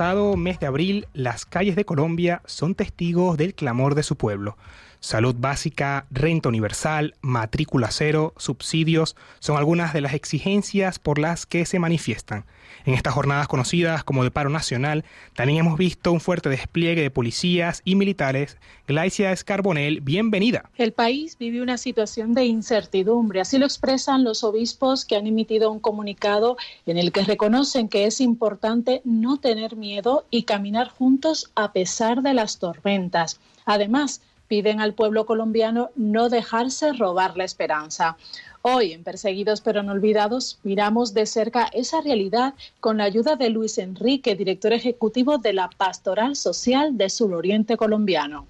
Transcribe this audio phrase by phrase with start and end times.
[0.00, 4.56] Pasado mes de abril, las calles de Colombia son testigos del clamor de su pueblo.
[4.98, 11.66] Salud básica, renta universal, matrícula cero, subsidios son algunas de las exigencias por las que
[11.66, 12.46] se manifiestan.
[12.86, 17.10] En estas jornadas conocidas como de paro nacional, también hemos visto un fuerte despliegue de
[17.10, 18.56] policías y militares.
[18.86, 20.70] Glaicia Escarbonel, bienvenida.
[20.76, 25.70] El país vive una situación de incertidumbre, así lo expresan los obispos que han emitido
[25.70, 31.50] un comunicado en el que reconocen que es importante no tener miedo y caminar juntos
[31.54, 33.40] a pesar de las tormentas.
[33.66, 38.16] Además, piden al pueblo colombiano no dejarse robar la esperanza.
[38.62, 43.48] Hoy, en Perseguidos pero no olvidados, miramos de cerca esa realidad con la ayuda de
[43.48, 48.48] Luis Enrique, director ejecutivo de la Pastoral Social de Suroriente Colombiano.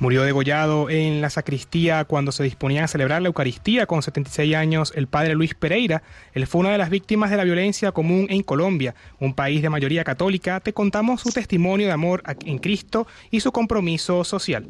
[0.00, 4.92] Murió degollado en la sacristía cuando se disponía a celebrar la Eucaristía con 76 años
[4.94, 6.04] el padre Luis Pereira.
[6.34, 9.70] Él fue una de las víctimas de la violencia común en Colombia, un país de
[9.70, 10.60] mayoría católica.
[10.60, 14.68] Te contamos su testimonio de amor en Cristo y su compromiso social.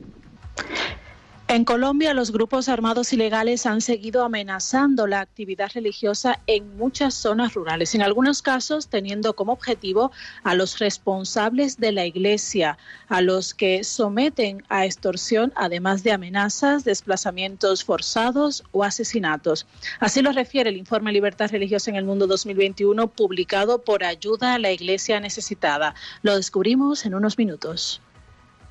[1.51, 7.55] En Colombia, los grupos armados ilegales han seguido amenazando la actividad religiosa en muchas zonas
[7.55, 12.77] rurales, en algunos casos teniendo como objetivo a los responsables de la iglesia,
[13.09, 19.67] a los que someten a extorsión, además de amenazas, desplazamientos forzados o asesinatos.
[20.01, 24.59] Así lo refiere el informe Libertad Religiosa en el Mundo 2021, publicado por Ayuda a
[24.59, 25.95] la Iglesia Necesitada.
[26.21, 28.03] Lo descubrimos en unos minutos.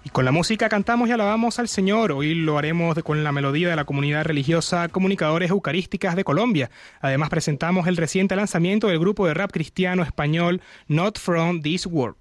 [0.08, 2.14] Y con la música cantamos y alabamos al Señor.
[2.14, 6.72] Hoy lo haremos con la melodía de la comunidad religiosa Comunicadores Eucarísticas de Colombia.
[7.02, 12.16] Además presentamos el reciente lanzamiento del grupo de rap cristiano español Not From This World.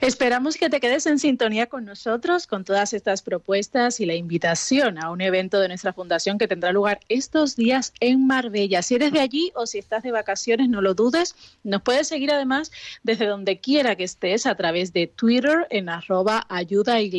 [0.00, 5.02] Esperamos que te quedes en sintonía con nosotros con todas estas propuestas y la invitación
[5.02, 8.82] a un evento de nuestra fundación que tendrá lugar estos días en Marbella.
[8.82, 11.34] Si eres de allí o si estás de vacaciones, no lo dudes.
[11.62, 16.46] Nos puedes seguir además desde donde quiera que estés a través de Twitter en arroba
[16.48, 17.10] ayuda Y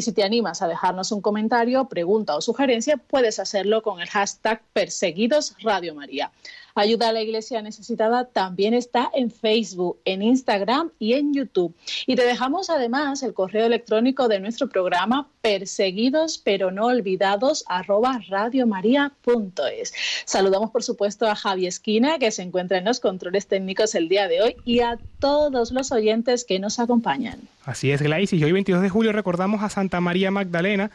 [0.00, 4.62] si te animas a dejarnos un comentario, pregunta o sugerencia, puedes hacerlo con el hashtag
[4.72, 6.30] Perseguidos Radio María.
[6.76, 11.72] Ayuda a la Iglesia Necesitada también está en Facebook, en Instagram y en YouTube.
[12.06, 18.20] Y te dejamos además el correo electrónico de nuestro programa perseguidos pero no olvidados arroba
[18.28, 19.94] radiomaria.es.
[20.24, 24.26] Saludamos por supuesto a Javi Esquina que se encuentra en los controles técnicos el día
[24.26, 27.40] de hoy y a todos los oyentes que nos acompañan.
[27.64, 30.90] Así es, Glaice, y hoy 22 de julio recordamos a Santa María Magdalena,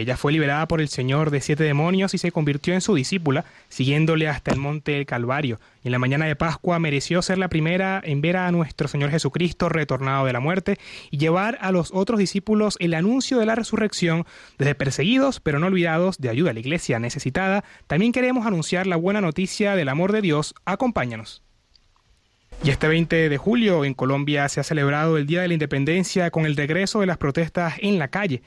[0.00, 3.44] ella fue liberada por el Señor de siete demonios y se convirtió en su discípula,
[3.68, 5.60] siguiéndole hasta el monte del Calvario.
[5.84, 9.10] Y en la mañana de Pascua mereció ser la primera en ver a nuestro Señor
[9.10, 10.78] Jesucristo retornado de la muerte
[11.10, 14.24] y llevar a los otros discípulos el anuncio de la resurrección
[14.58, 17.62] desde perseguidos pero no olvidados de ayuda a la iglesia necesitada.
[17.86, 20.54] También queremos anunciar la buena noticia del amor de Dios.
[20.64, 21.42] Acompáñanos.
[22.64, 26.30] Y este 20 de julio en Colombia se ha celebrado el Día de la Independencia
[26.30, 28.42] con el regreso de las protestas en la calle.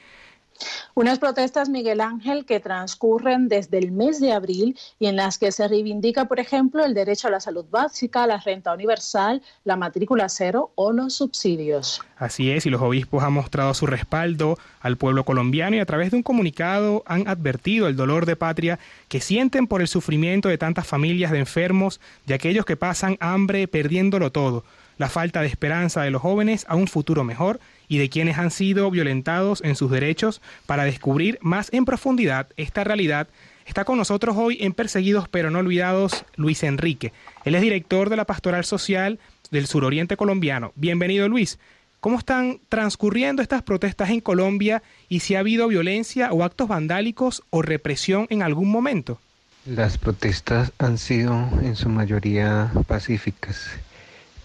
[0.93, 5.51] Unas protestas, Miguel Ángel, que transcurren desde el mes de abril y en las que
[5.51, 10.29] se reivindica, por ejemplo, el derecho a la salud básica, la renta universal, la matrícula
[10.29, 12.01] cero o los subsidios.
[12.17, 16.11] Así es, y los obispos han mostrado su respaldo al pueblo colombiano y a través
[16.11, 18.79] de un comunicado han advertido el dolor de patria
[19.09, 23.67] que sienten por el sufrimiento de tantas familias de enfermos, de aquellos que pasan hambre
[23.67, 24.63] perdiéndolo todo
[24.97, 28.51] la falta de esperanza de los jóvenes a un futuro mejor y de quienes han
[28.51, 33.27] sido violentados en sus derechos para descubrir más en profundidad esta realidad.
[33.65, 37.13] Está con nosotros hoy en Perseguidos pero no olvidados Luis Enrique.
[37.43, 39.19] Él es director de la Pastoral Social
[39.51, 40.71] del Suroriente Colombiano.
[40.75, 41.59] Bienvenido Luis.
[41.99, 47.41] ¿Cómo están transcurriendo estas protestas en Colombia y si ha habido violencia o actos vandálicos
[47.49, 49.19] o represión en algún momento?
[49.65, 51.33] Las protestas han sido
[51.63, 53.71] en su mayoría pacíficas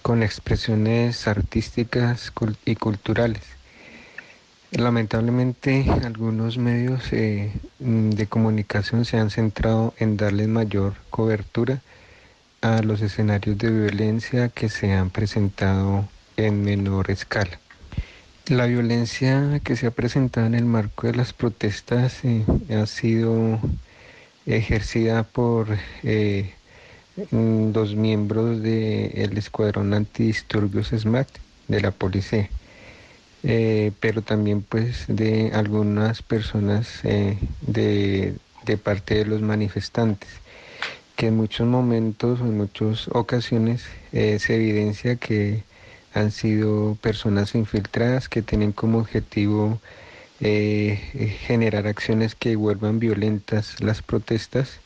[0.02, 2.32] con expresiones artísticas
[2.64, 3.42] y culturales.
[4.72, 11.80] Lamentablemente algunos medios eh, de comunicación se han centrado en darles mayor cobertura
[12.60, 17.58] a los escenarios de violencia que se han presentado en menor escala.
[18.46, 23.58] La violencia que se ha presentado en el marco de las protestas eh, ha sido
[24.46, 25.68] ejercida por
[26.02, 26.54] eh,
[27.30, 31.28] dos miembros del escuadrón antidisturbios SMAT
[31.68, 32.48] de la policía,
[33.42, 38.34] eh, pero también pues de algunas personas de,
[38.64, 40.28] de parte de los manifestantes
[41.16, 45.62] que en muchos momentos o en muchas ocasiones se evidencia que
[46.14, 49.78] han sido personas infiltradas que tienen como objetivo
[50.40, 54.80] eh, generar acciones que vuelvan violentas las protestas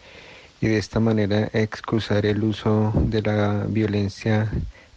[0.65, 4.51] y de esta manera excusar el uso de la violencia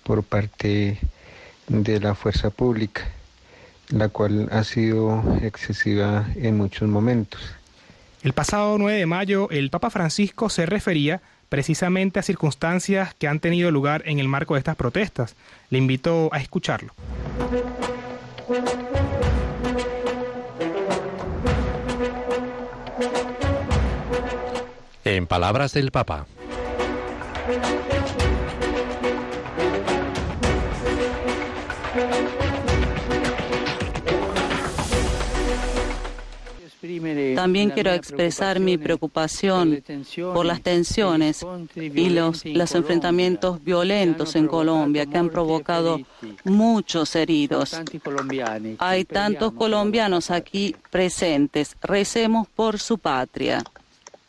[0.03, 0.97] por parte
[1.67, 3.01] de la fuerza pública,
[3.89, 7.41] la cual ha sido excesiva en muchos momentos.
[8.23, 11.19] El pasado 9 de mayo, el Papa Francisco se refería
[11.49, 15.35] precisamente a circunstancias que han tenido lugar en el marco de estas protestas.
[15.69, 16.93] Le invito a escucharlo.
[25.07, 26.27] En palabras del Papa.
[37.35, 39.81] También quiero expresar mi preocupación
[40.33, 41.45] por las tensiones
[41.75, 46.01] y los, los enfrentamientos violentos en Colombia que han provocado
[46.43, 47.79] muchos heridos.
[48.79, 51.77] Hay tantos colombianos aquí presentes.
[51.81, 53.63] Recemos por su patria.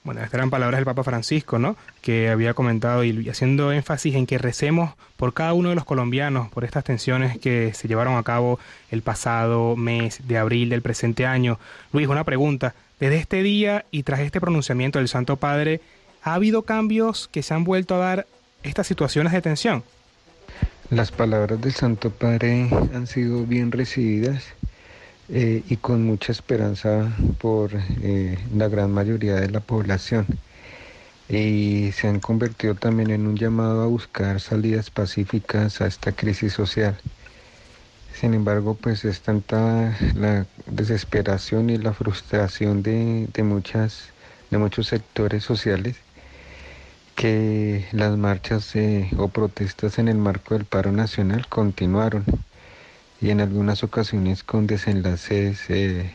[0.08, 1.76] Bueno, estas eran palabras del Papa Francisco, ¿no?
[2.00, 6.48] Que había comentado y haciendo énfasis en que recemos por cada uno de los colombianos,
[6.48, 8.58] por estas tensiones que se llevaron a cabo
[8.90, 11.58] el pasado mes de abril del presente año.
[11.92, 12.74] Luis, una pregunta.
[12.98, 15.82] Desde este día y tras este pronunciamiento del Santo Padre,
[16.22, 18.26] ¿ha habido cambios que se han vuelto a dar
[18.62, 19.84] estas situaciones de tensión?
[20.88, 24.42] Las palabras del Santo Padre han sido bien recibidas
[25.30, 27.70] eh, y con mucha esperanza por
[28.02, 30.26] eh, la gran mayoría de la población.
[31.28, 36.54] Y se han convertido también en un llamado a buscar salidas pacíficas a esta crisis
[36.54, 36.98] social.
[38.14, 44.10] Sin embargo, pues es tanta la desesperación y la frustración de, muchas,
[44.50, 45.96] de muchos sectores sociales
[47.14, 52.24] que las marchas eh, o protestas en el marco del paro nacional continuaron
[53.20, 56.10] y en algunas ocasiones con desenlaces eh,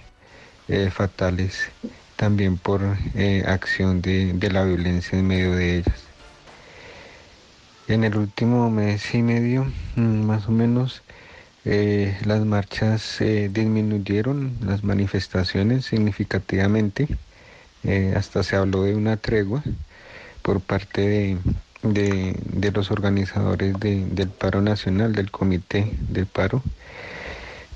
[0.69, 1.69] eh, fatales
[2.15, 2.81] también por
[3.15, 5.99] eh, acción de, la violencia en medio de ellas.
[7.87, 9.65] En el último mes y medio,
[9.95, 11.01] mm, más o menos,
[11.65, 17.07] las marchas disminuyeron, las manifestaciones significativamente,
[18.17, 19.63] hasta se habló de una tregua
[20.41, 21.37] por parte de,
[21.83, 26.63] los organizadores del paro nacional, del comité del paro,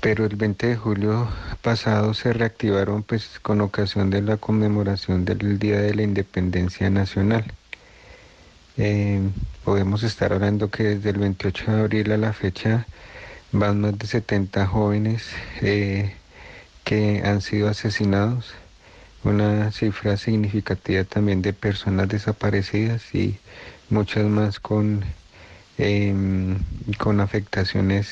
[0.00, 1.28] pero el 20 de julio
[1.62, 7.44] pasado se reactivaron pues con ocasión de la conmemoración del Día de la Independencia Nacional.
[8.76, 9.20] Eh,
[9.64, 12.86] podemos estar hablando que desde el 28 de abril a la fecha
[13.52, 15.24] van más de 70 jóvenes
[15.62, 16.14] eh,
[16.84, 18.54] que han sido asesinados,
[19.24, 23.38] una cifra significativa también de personas desaparecidas y
[23.90, 25.04] muchas más con,
[25.78, 26.58] em,
[26.98, 28.08] con afectaciones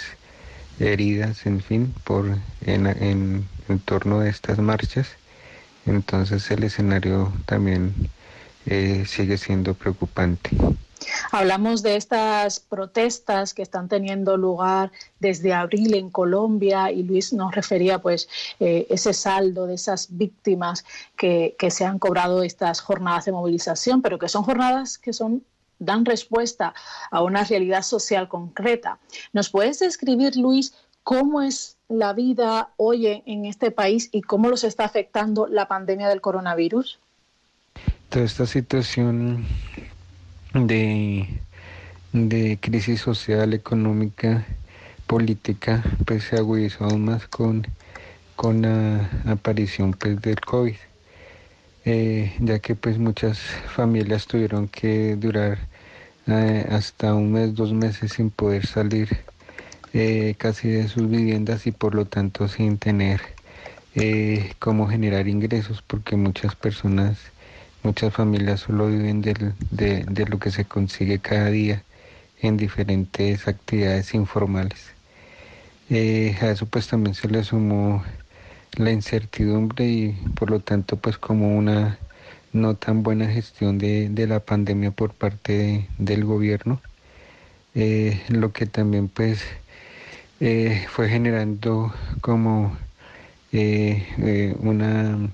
[0.79, 3.47] heridas, en fin, por en, en,
[3.85, 5.09] torno a estas marchas.
[5.87, 7.95] Entonces el escenario también
[8.67, 10.51] eh, sigue siendo preocupante.
[11.31, 17.55] Hablamos de estas protestas que están teniendo lugar desde abril en Colombia y Luis nos
[17.55, 18.29] refería pues
[18.61, 20.85] eh, ese saldo de esas víctimas
[21.17, 25.45] que, que se han cobrado estas jornadas de movilización, pero que son jornadas que son
[25.79, 26.75] dan respuesta
[27.11, 28.99] a una realidad social concreta.
[29.33, 34.65] ¿Nos puedes describir, Luis, cómo es la vida hoy en este país y cómo los
[34.65, 36.99] está afectando la pandemia del coronavirus?
[38.09, 39.47] Toda esta situación
[40.55, 41.29] de,
[42.13, 44.47] de crisis social, económica,
[45.07, 47.67] política, pues se agudizó aún más con,
[48.35, 50.77] con la aparición pues, del COVID.
[51.89, 53.39] Eh, ya que pues muchas
[53.75, 55.59] familias tuvieron que durar
[56.27, 59.09] eh, hasta un mes, dos meses sin poder salir
[59.95, 63.21] eh, casi de sus viviendas y por lo tanto sin tener
[64.59, 67.19] cómo generar ingresos porque muchas personas,
[67.83, 71.83] muchas familias solo viven de, de lo que se consigue cada día
[72.43, 74.95] en diferentes actividades informales.
[75.91, 78.03] a eso pues también se le sumó
[78.77, 81.99] la incertidumbre y por lo tanto pues como una
[82.53, 86.81] no tan buena gestión de, la pandemia por parte del gobierno,
[87.75, 89.43] eh, lo que también pues
[90.41, 92.77] eh, fue generando como
[94.61, 95.31] una,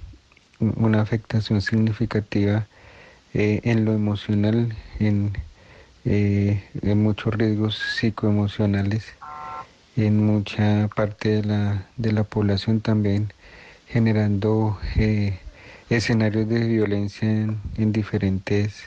[0.61, 2.67] una afectación significativa
[3.35, 5.33] en lo emocional, en
[6.85, 9.05] muchos riesgos psicoemocionales
[9.97, 13.33] en mucha parte de la, de la población también
[13.87, 15.39] generando eh,
[15.91, 18.85] escenarios de violencia en, diferentes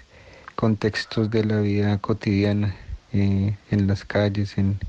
[0.56, 2.76] contextos de la vida cotidiana,
[3.14, 4.80] eh, en las calles, en,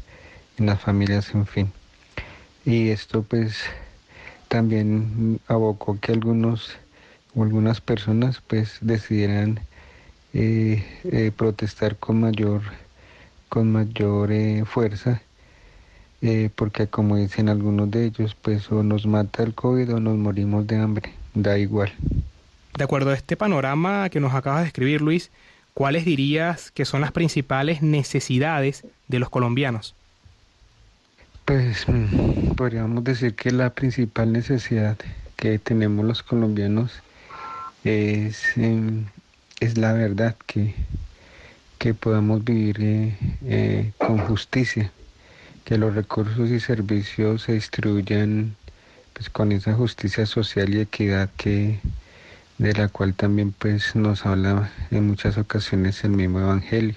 [0.56, 1.70] las familias, en fin.
[2.64, 3.58] Y esto pues
[4.48, 6.70] también abocó que algunos
[7.34, 9.60] o algunas personas pues decidieran
[10.32, 10.82] eh,
[11.36, 12.62] protestar con mayor
[13.48, 14.30] con mayor
[14.66, 15.20] fuerza
[16.22, 20.16] eh, porque como dicen algunos de ellos, pues o nos mata el COVID o nos
[20.16, 21.92] morimos de hambre, da igual.
[22.76, 25.30] De acuerdo a este panorama que nos acabas de escribir, Luis,
[25.74, 29.94] ¿cuáles dirías que son las principales necesidades de los colombianos?
[31.44, 34.96] Pues mm, podríamos decir que la principal necesidad
[35.36, 37.02] que tenemos los colombianos
[37.84, 39.04] es, em,
[39.60, 40.74] es la verdad, que,
[41.78, 44.90] que podamos vivir eh, eh, con justicia
[45.66, 48.54] que los recursos y servicios se distribuyan
[49.12, 51.80] pues con esa justicia social y equidad que
[52.58, 56.94] de la cual también pues nos habla en muchas ocasiones el mismo evangelio.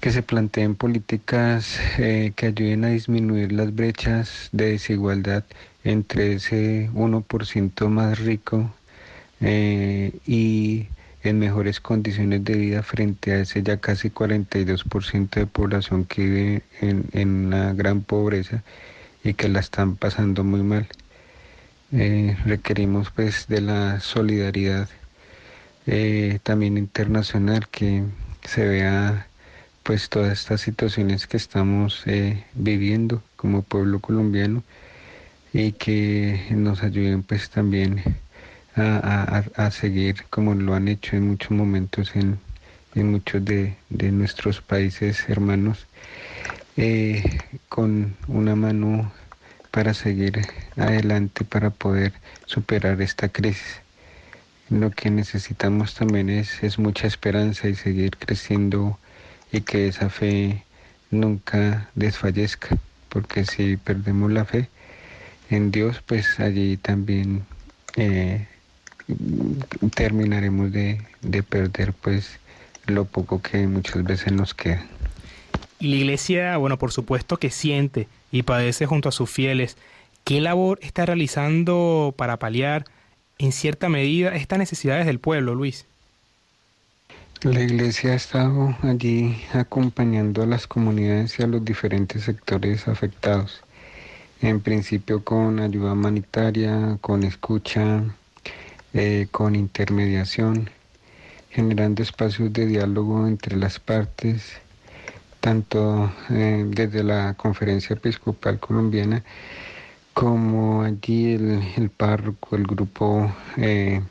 [0.00, 5.44] Que se planteen políticas eh, que ayuden a disminuir las brechas de desigualdad
[5.84, 8.72] entre ese 1% más rico
[9.40, 10.88] eh, y
[11.22, 16.62] en mejores condiciones de vida frente a ese ya casi 42% de población que vive
[16.80, 18.62] en, una gran pobreza
[19.22, 20.88] y que la están pasando muy mal.
[21.92, 24.88] Eh, requerimos pues de la solidaridad
[25.86, 28.04] eh, también internacional que
[28.44, 29.26] se vea
[29.82, 34.62] pues todas estas situaciones que estamos eh, viviendo como pueblo colombiano
[35.52, 38.02] y que nos ayuden pues también
[38.76, 42.38] a, seguir como lo han hecho en muchos momentos en,
[42.94, 45.86] muchos de, nuestros países hermanos,
[46.76, 47.22] eh,
[47.68, 49.12] con una mano
[49.70, 50.40] para seguir
[50.76, 52.12] adelante, para poder
[52.46, 53.80] superar esta crisis.
[54.68, 58.98] Lo que necesitamos también es, es mucha esperanza y seguir creciendo
[59.52, 60.64] y que esa fe
[61.10, 62.76] nunca desfallezca,
[63.08, 64.68] porque si perdemos la fe
[65.50, 67.44] en Dios, pues allí también
[67.96, 68.46] eh,
[69.94, 71.02] terminaremos de,
[71.48, 72.38] perder pues
[72.86, 74.84] lo poco que muchas veces nos queda.
[75.78, 79.76] Y la iglesia, bueno, por supuesto que siente y padece junto a sus fieles.
[80.24, 82.84] ¿Qué labor está realizando para paliar
[83.38, 85.86] en cierta medida estas necesidades del pueblo, Luis?
[87.42, 93.62] La iglesia ha estado allí acompañando a las comunidades y a los diferentes sectores afectados.
[94.42, 98.04] En principio con ayuda humanitaria, con escucha,
[98.94, 100.70] eh, con intermediación,
[101.50, 104.52] generando espacios de diálogo entre las partes,
[105.40, 109.22] tanto eh, desde la Conferencia Episcopal Colombiana
[110.14, 114.02] como allí el, párroco, el grupo eh,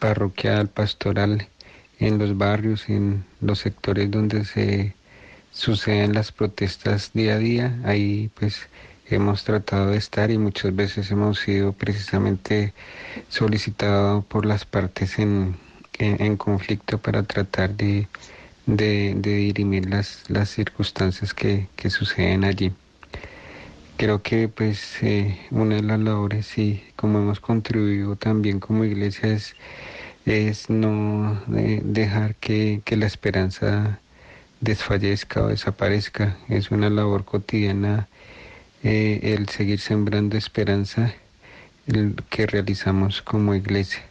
[0.00, 1.48] parroquial, pastoral,
[1.98, 4.94] en los barrios, en los sectores donde se
[5.52, 8.68] suceden las protestas día a día, ahí pues
[9.14, 12.72] hemos tratado de estar y muchas veces hemos sido precisamente
[13.28, 15.56] solicitados por las partes en,
[15.98, 18.08] en, conflicto para tratar de,
[18.66, 22.72] de, dirimir las, las circunstancias que, que, suceden allí.
[23.96, 29.32] Creo que pues eh, una de las labores y como hemos contribuido también como iglesia
[29.32, 29.54] es,
[30.26, 34.00] es no eh, dejar que, que la esperanza
[34.60, 36.36] desfallezca o desaparezca.
[36.48, 38.08] Es una labor cotidiana
[38.82, 41.12] eh, el seguir sembrando esperanza
[41.86, 44.02] el que realizamos como iglesia.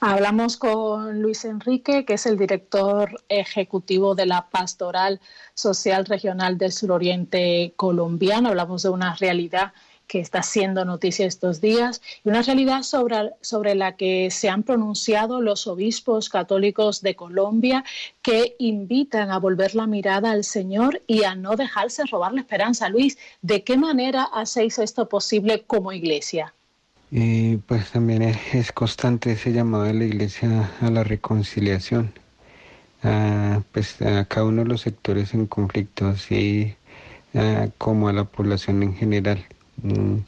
[0.00, 5.20] Hablamos con Luis Enrique, que es el director ejecutivo de la Pastoral
[5.54, 8.48] Social Regional del Suroriente Colombiano.
[8.48, 9.72] Hablamos de una realidad
[10.08, 14.64] que está siendo noticia estos días y una realidad sobre, sobre la que se han
[14.64, 17.84] pronunciado los obispos católicos de Colombia
[18.22, 22.88] que invitan a volver la mirada al Señor y a no dejarse robar la esperanza.
[22.88, 26.54] Luis, ¿de qué manera hacéis esto posible como iglesia?
[27.12, 32.12] Eh, pues también es, constante ese llamado de la iglesia a la reconciliación,
[33.02, 36.74] a, pues a cada uno de los sectores en conflicto, así
[37.76, 39.46] como a la población en general.
[39.82, 40.18] Mm,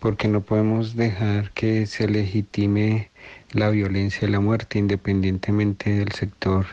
[0.00, 3.10] porque no podemos dejar que se legitime
[3.52, 6.66] la violencia y la muerte independientemente del sector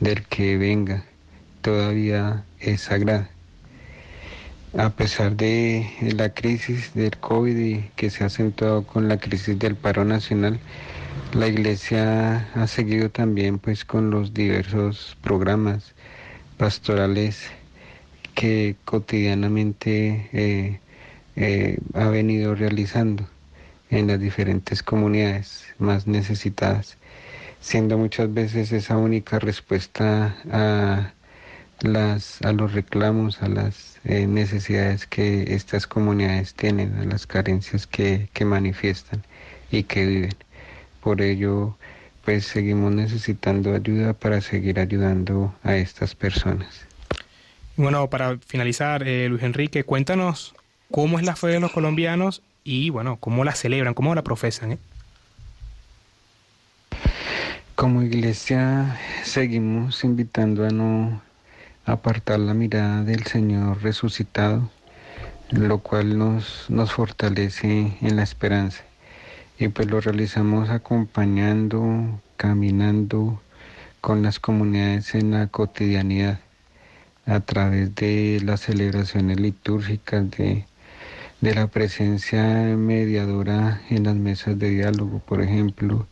[0.00, 1.04] del que venga.
[1.62, 3.30] Todavía es sagrada.
[4.76, 9.58] a pesar de la crisis del COVID y que se ha acentuado con la crisis
[9.58, 10.60] del paro nacional,
[11.32, 15.94] la iglesia ha seguido también pues con los diversos programas
[16.58, 17.48] pastorales
[18.34, 20.80] que cotidianamente eh,
[21.36, 23.26] eh, ha venido realizando
[23.90, 26.96] en las diferentes comunidades más necesitadas,
[27.60, 31.12] siendo muchas veces esa única respuesta a,
[31.80, 37.86] las, a los reclamos, a las eh, necesidades que estas comunidades tienen, a las carencias
[37.86, 39.22] que, que manifiestan
[39.70, 40.34] y que viven.
[41.02, 41.76] Por ello,
[42.24, 46.86] pues seguimos necesitando ayuda para seguir ayudando a estas personas.
[47.76, 50.54] Bueno, para finalizar, eh, Luis Enrique, cuéntanos
[50.90, 54.72] cómo es la fe de los colombianos y, bueno, cómo la celebran, cómo la profesan.
[54.72, 54.78] ¿eh?
[57.74, 61.20] Como iglesia seguimos invitando a no
[61.84, 64.70] apartar la mirada del Señor resucitado,
[65.50, 68.82] lo cual nos, nos fortalece en la esperanza.
[69.58, 73.40] Y pues lo realizamos acompañando, caminando
[74.00, 76.40] con las comunidades en la cotidianidad,
[77.26, 80.64] a través de las celebraciones litúrgicas, de,
[81.40, 86.06] de la presencia mediadora en las mesas de diálogo, por ejemplo,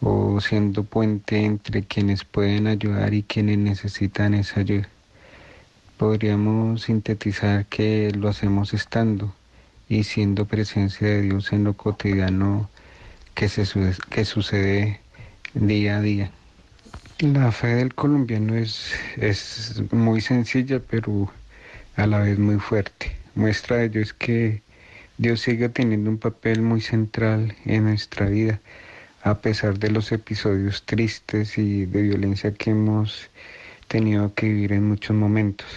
[0.00, 4.88] o siendo puente entre quienes pueden ayudar y quienes necesitan esa ayuda.
[5.96, 9.34] Podríamos sintetizar que lo hacemos estando
[9.88, 12.68] y siendo presencia de Dios en lo cotidiano
[13.34, 13.64] que, se,
[14.10, 15.00] que sucede
[15.54, 16.30] día a día.
[17.18, 21.30] La fe del colombiano es, es muy sencilla, pero
[21.96, 23.21] a la vez muy fuerte.
[23.34, 24.62] Muestra de ello es que
[25.16, 28.60] Dios sigue teniendo un papel muy central en nuestra vida
[29.22, 33.30] a pesar de los episodios tristes y de violencia que hemos
[33.88, 35.68] tenido que vivir en muchos momentos.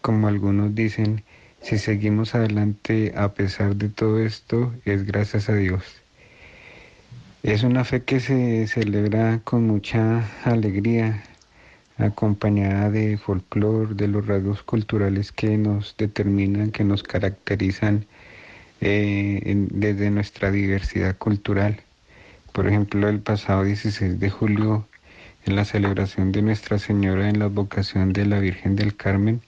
[0.00, 1.22] Como algunos dicen,
[1.60, 5.84] si seguimos adelante a pesar de todo esto, es gracias a Dios.
[7.42, 11.22] Es una fe que se celebra con mucha alegría,
[12.02, 18.06] acompañada de folclore, de los rasgos culturales que nos determinan, que nos caracterizan
[18.80, 21.80] eh, desde nuestra diversidad cultural.
[22.52, 24.86] Por ejemplo, el pasado 16 de julio,
[25.46, 29.40] en la celebración de Nuestra Señora en la vocación de la Virgen del Carmen,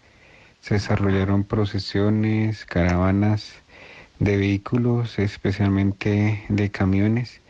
[0.60, 3.52] se desarrollaron procesiones, caravanas
[4.18, 7.40] de vehículos, especialmente de camiones,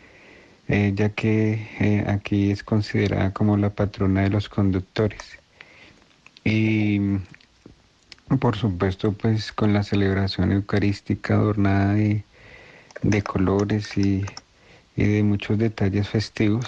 [0.68, 5.38] ya que eh, aquí es considerada como la patrona de los conductores.
[6.44, 7.00] Y
[8.40, 12.24] por supuesto, pues con la celebración eucarística adornada de,
[13.03, 14.24] de colores y
[14.96, 16.66] y de muchos detalles festivos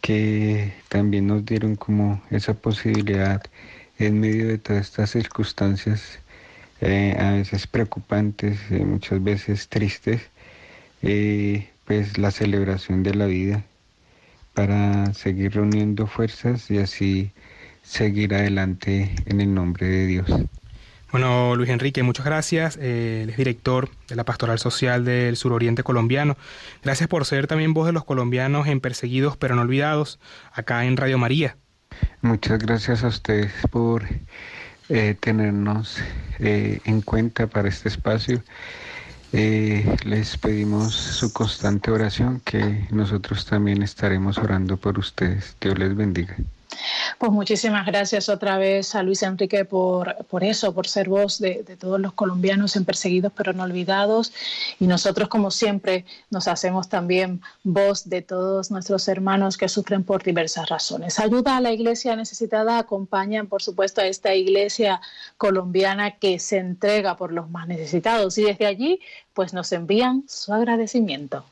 [0.00, 3.42] que también nos dieron como esa posibilidad
[3.98, 6.18] en medio de todas estas circunstancias
[6.80, 10.20] eh, a veces preocupantes, eh, muchas veces tristes,
[11.02, 13.64] eh, pues la celebración de la vida
[14.54, 17.32] para seguir reuniendo fuerzas y así
[17.82, 20.26] seguir adelante en el nombre de Dios.
[21.14, 22.76] Bueno, Luis Enrique, muchas gracias.
[22.80, 26.36] Eh, él es director de la Pastoral Social del Suroriente Colombiano.
[26.82, 30.18] Gracias por ser también voz de los colombianos en Perseguidos pero no olvidados,
[30.52, 31.56] acá en Radio María.
[32.20, 34.04] Muchas gracias a ustedes por
[34.88, 35.98] eh, tenernos
[36.40, 38.42] eh, en cuenta para este espacio.
[39.34, 45.56] Les pedimos su constante oración, que nosotros también estaremos orando por ustedes.
[45.60, 46.36] Dios les bendiga.
[47.18, 51.64] Pues muchísimas gracias otra vez a Luis Enrique por, por eso, por ser voz de,
[51.78, 54.32] todos los colombianos en perseguidos pero no olvidados.
[54.80, 60.22] Y nosotros, como siempre, nos hacemos también voz de todos nuestros hermanos que sufren por
[60.22, 61.18] diversas razones.
[61.18, 65.00] Ayuda a la iglesia necesitada, acompañan, por supuesto, a esta iglesia
[65.36, 68.38] colombiana que se entrega por los más necesitados.
[68.38, 69.00] Y desde allí,
[69.32, 71.44] pues nos envían su agradecimiento.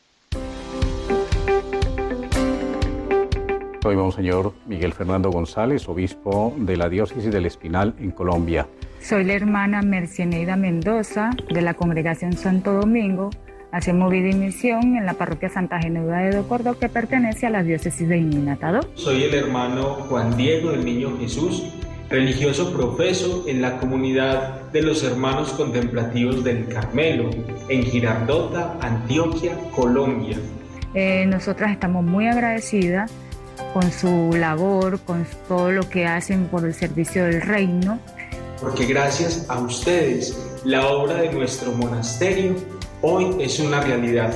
[3.82, 8.68] Soy Monseñor Miguel Fernando González, obispo de la Diócesis del Espinal en Colombia.
[9.00, 13.30] Soy la hermana Merceneida Mendoza de la Congregación Santo Domingo.
[13.72, 17.64] Hacemos vida y misión en la parroquia Santa Genoveva de Docordo, que pertenece a la
[17.64, 18.88] diócesis de Iminatado.
[18.94, 21.64] Soy el hermano Juan Diego del Niño Jesús,
[22.08, 27.30] religioso profeso en la comunidad de los hermanos contemplativos del Carmelo,
[27.68, 30.36] en Girardota, Antioquia, Colombia.
[30.94, 33.10] Eh, nosotras estamos muy agradecidas
[33.72, 37.98] con su labor, con todo lo que hacen por el servicio del reino.
[38.60, 42.54] Porque gracias a ustedes, la obra de nuestro monasterio
[43.00, 44.32] hoy es una realidad.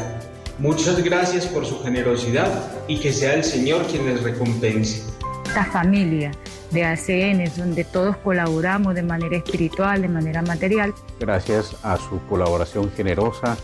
[0.59, 2.49] Muchas gracias por su generosidad
[2.89, 5.03] y que sea el Señor quien les recompense.
[5.47, 6.33] Esta familia
[6.71, 10.93] de ACN, donde todos colaboramos de manera espiritual, de manera material.
[11.21, 13.57] Gracias a su colaboración generosa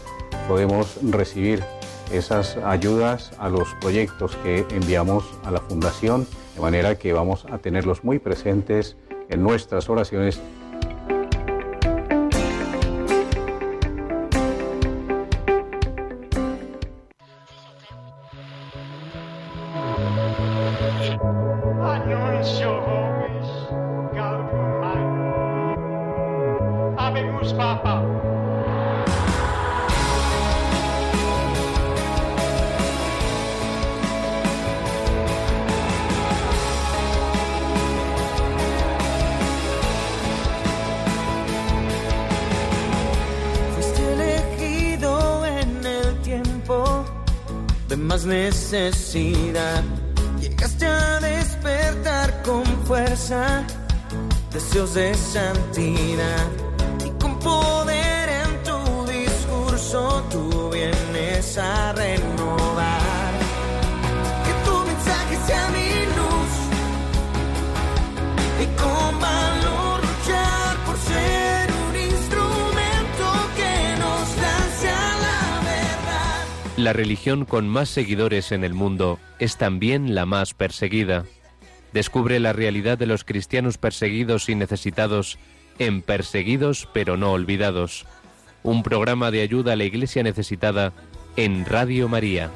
[0.49, 1.63] podemos recibir
[2.13, 7.59] esas ayudas a los proyectos que enviamos a la Fundación, de manera que vamos a
[7.59, 8.97] tenerlos muy presentes
[9.29, 10.41] en nuestras oraciones
[48.21, 49.83] necesidad.
[50.39, 53.65] Llegaste a despertar con fuerza,
[54.53, 56.47] deseos de santidad.
[57.07, 62.92] Y con poder en tu discurso tú vienes a renovar.
[76.83, 81.27] La religión con más seguidores en el mundo es también la más perseguida.
[81.93, 85.39] Descubre la realidad de los cristianos perseguidos y necesitados
[85.79, 88.05] en Perseguidos pero no olvidados,
[88.65, 90.93] un programa de ayuda a la iglesia necesitada
[91.37, 92.51] en Radio María.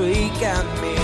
[0.00, 0.99] Paso y caminar.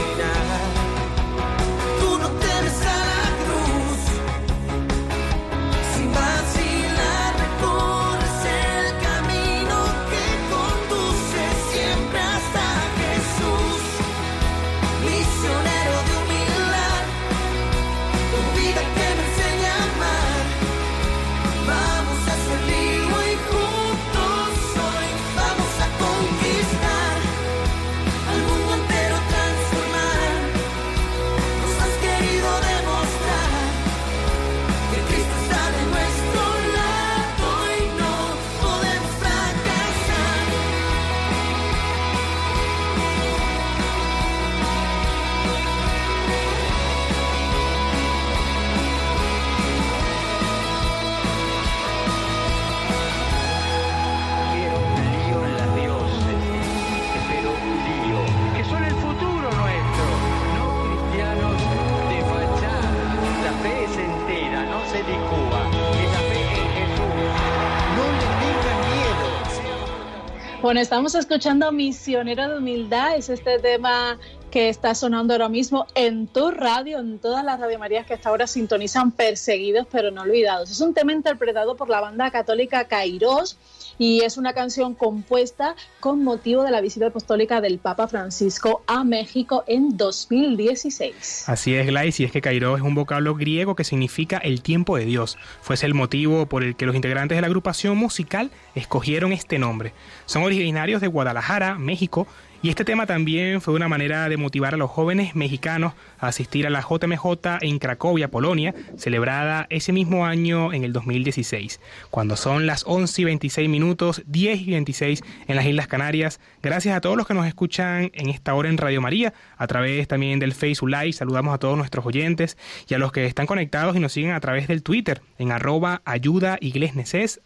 [70.66, 74.18] Bueno, estamos escuchando Misionero de Humildad, es este tema
[74.50, 78.30] que está sonando ahora mismo en tu radio, en todas las Radio Marías que hasta
[78.30, 80.72] ahora sintonizan Perseguidos pero no olvidados.
[80.72, 83.56] Es un tema interpretado por la banda católica Kairos
[83.98, 89.04] y es una canción compuesta con motivo de la visita apostólica del Papa Francisco a
[89.04, 91.48] México en 2016.
[91.48, 94.96] Así es, Glais, y es que Kairos es un vocablo griego que significa el tiempo
[94.96, 95.38] de Dios.
[95.60, 99.92] Fuese el motivo por el que los integrantes de la agrupación musical escogieron este nombre.
[100.26, 102.26] Son originarios de Guadalajara, México,
[102.62, 106.66] y este tema también fue una manera de motivar a los jóvenes mexicanos a asistir
[106.66, 111.80] a la JMJ en Cracovia, Polonia, celebrada ese mismo año en el 2016.
[112.10, 116.40] Cuando son las 11 y 26 minutos, 10 y 26 en las Islas Canarias.
[116.62, 120.08] Gracias a todos los que nos escuchan en esta hora en Radio María, a través
[120.08, 121.12] también del Facebook Live.
[121.12, 122.56] Saludamos a todos nuestros oyentes
[122.88, 126.02] y a los que están conectados y nos siguen a través del Twitter en arroba
[126.04, 126.58] ayuda.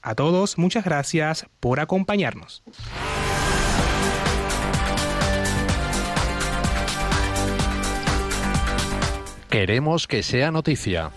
[0.03, 2.63] A todos, muchas gracias por acompañarnos.
[9.51, 11.11] Queremos que sea noticia.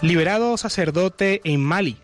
[0.00, 2.01] Liberado sacerdote en Mali.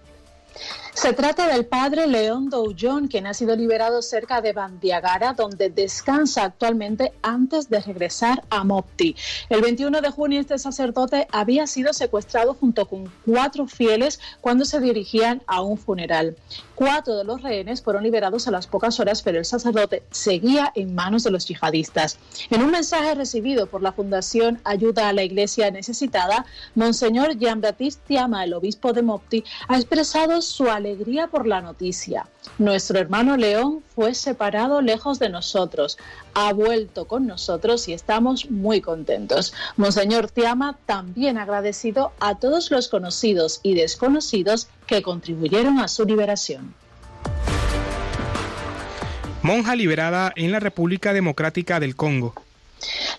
[1.00, 6.42] Se trata del padre León Doujon, quien ha sido liberado cerca de Bandiagara, donde descansa
[6.42, 9.14] actualmente antes de regresar a Mopti.
[9.48, 14.80] El 21 de junio este sacerdote había sido secuestrado junto con cuatro fieles cuando se
[14.80, 16.34] dirigían a un funeral.
[16.74, 20.96] Cuatro de los rehenes fueron liberados a las pocas horas, pero el sacerdote seguía en
[20.96, 22.18] manos de los yihadistas.
[22.50, 28.42] En un mensaje recibido por la Fundación Ayuda a la Iglesia Necesitada, Monseñor Jean-Baptiste Tiama,
[28.42, 30.87] el obispo de Mopti, ha expresado su alegría
[31.30, 32.26] por la noticia.
[32.58, 35.98] Nuestro hermano León fue separado lejos de nosotros,
[36.34, 39.52] ha vuelto con nosotros y estamos muy contentos.
[39.76, 46.74] Monseñor Tiama también agradecido a todos los conocidos y desconocidos que contribuyeron a su liberación.
[49.42, 52.34] Monja liberada en la República Democrática del Congo.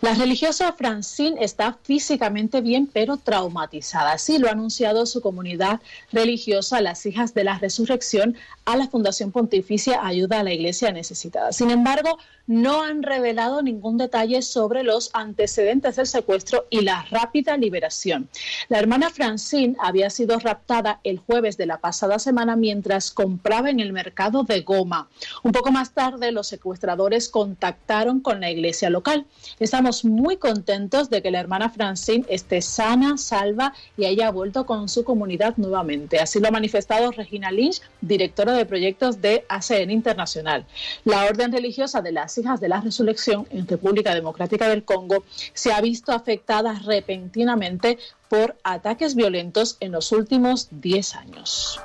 [0.01, 4.13] La religiosa Francine está físicamente bien, pero traumatizada.
[4.13, 9.31] Así lo ha anunciado su comunidad religiosa, las Hijas de la Resurrección, a la Fundación
[9.31, 11.51] Pontificia Ayuda a la Iglesia Necesitada.
[11.51, 12.17] Sin embargo,
[12.49, 18.27] no han revelado ningún detalle sobre los antecedentes del secuestro y la rápida liberación.
[18.69, 23.79] La hermana Francine había sido raptada el jueves de la pasada semana mientras compraba en
[23.79, 25.09] el mercado de Goma.
[25.43, 29.27] Un poco más tarde, los secuestradores contactaron con la iglesia local.
[29.59, 34.89] Estamos muy contentos de que la hermana Francine esté sana, salva y haya vuelto con
[34.89, 36.19] su comunidad nuevamente.
[36.19, 40.65] Así lo ha manifestado Regina Lynch, directora de proyectos de ACN Internacional.
[41.05, 45.23] La orden religiosa de las hijas de la resurrección en República Democrática del Congo
[45.53, 51.79] se ha visto afectada repentinamente por ataques violentos en los últimos 10 años.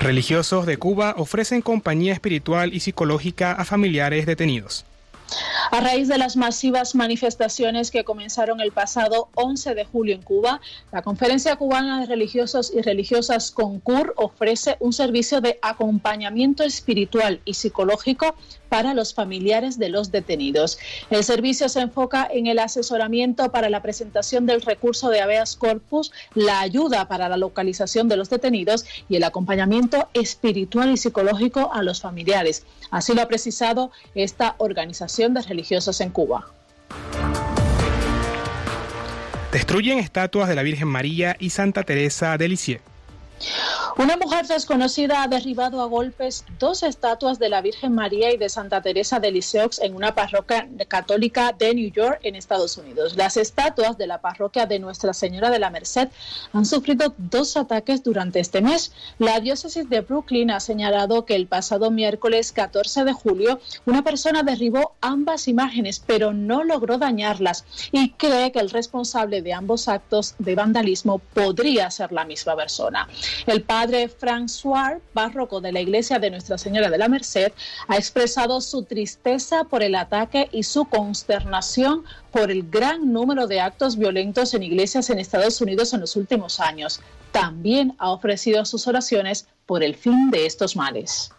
[0.00, 4.84] Religiosos de Cuba ofrecen compañía espiritual y psicológica a familiares detenidos.
[5.70, 10.60] A raíz de las masivas manifestaciones que comenzaron el pasado 11 de julio en Cuba,
[10.92, 17.54] la Conferencia Cubana de Religiosos y Religiosas CONCUR ofrece un servicio de acompañamiento espiritual y
[17.54, 18.34] psicológico
[18.68, 20.78] para los familiares de los detenidos.
[21.10, 26.12] El servicio se enfoca en el asesoramiento para la presentación del recurso de habeas corpus,
[26.34, 31.82] la ayuda para la localización de los detenidos y el acompañamiento espiritual y psicológico a
[31.82, 32.64] los familiares.
[32.90, 36.46] Así lo ha precisado esta organización de religiosos en Cuba.
[39.52, 42.82] Destruyen estatuas de la Virgen María y Santa Teresa de Lisieux.
[43.96, 48.48] Una mujer desconocida ha derribado a golpes dos estatuas de la Virgen María y de
[48.48, 53.16] Santa Teresa de Lisieux en una parroquia católica de New York, en Estados Unidos.
[53.16, 56.08] Las estatuas de la parroquia de Nuestra Señora de la Merced
[56.52, 58.92] han sufrido dos ataques durante este mes.
[59.18, 64.42] La diócesis de Brooklyn ha señalado que el pasado miércoles 14 de julio una persona
[64.42, 70.34] derribó ambas imágenes, pero no logró dañarlas y cree que el responsable de ambos actos
[70.38, 73.08] de vandalismo podría ser la misma persona.
[73.46, 77.52] El padre François, párroco de la iglesia de Nuestra Señora de la Merced,
[77.86, 83.60] ha expresado su tristeza por el ataque y su consternación por el gran número de
[83.60, 87.00] actos violentos en iglesias en Estados Unidos en los últimos años.
[87.32, 91.30] También ha ofrecido sus oraciones por el fin de estos males.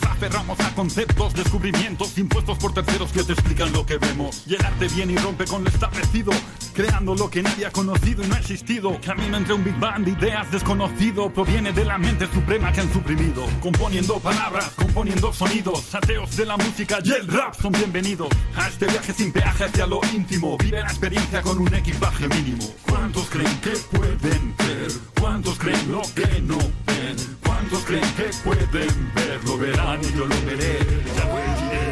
[0.00, 4.42] Nos aferramos a conceptos, descubrimientos impuestos por terceros que te explican lo que vemos.
[4.46, 6.32] Y el arte viene y rompe con lo establecido,
[6.80, 8.98] creando lo que nadie ha conocido y no ha existido.
[9.04, 12.90] Camino entre un Big Bang de ideas desconocido, proviene de la mente suprema que han
[12.90, 13.44] suprimido.
[13.60, 18.86] Componiendo palabras, componiendo sonidos, ateos de la música y el rap son bienvenidos a este
[18.86, 20.56] viaje sin peaje hacia lo íntimo.
[20.56, 22.64] Vive la experiencia con un equipaje mínimo.
[22.88, 24.90] ¿Cuántos creen que pueden ver?
[25.20, 27.16] ¿Cuántos creen lo que no ven?
[27.44, 29.44] ¿Cuántos creen que pueden ver?
[29.44, 30.78] Lo verán y yo lo veré.
[31.14, 31.89] Ya lo diré.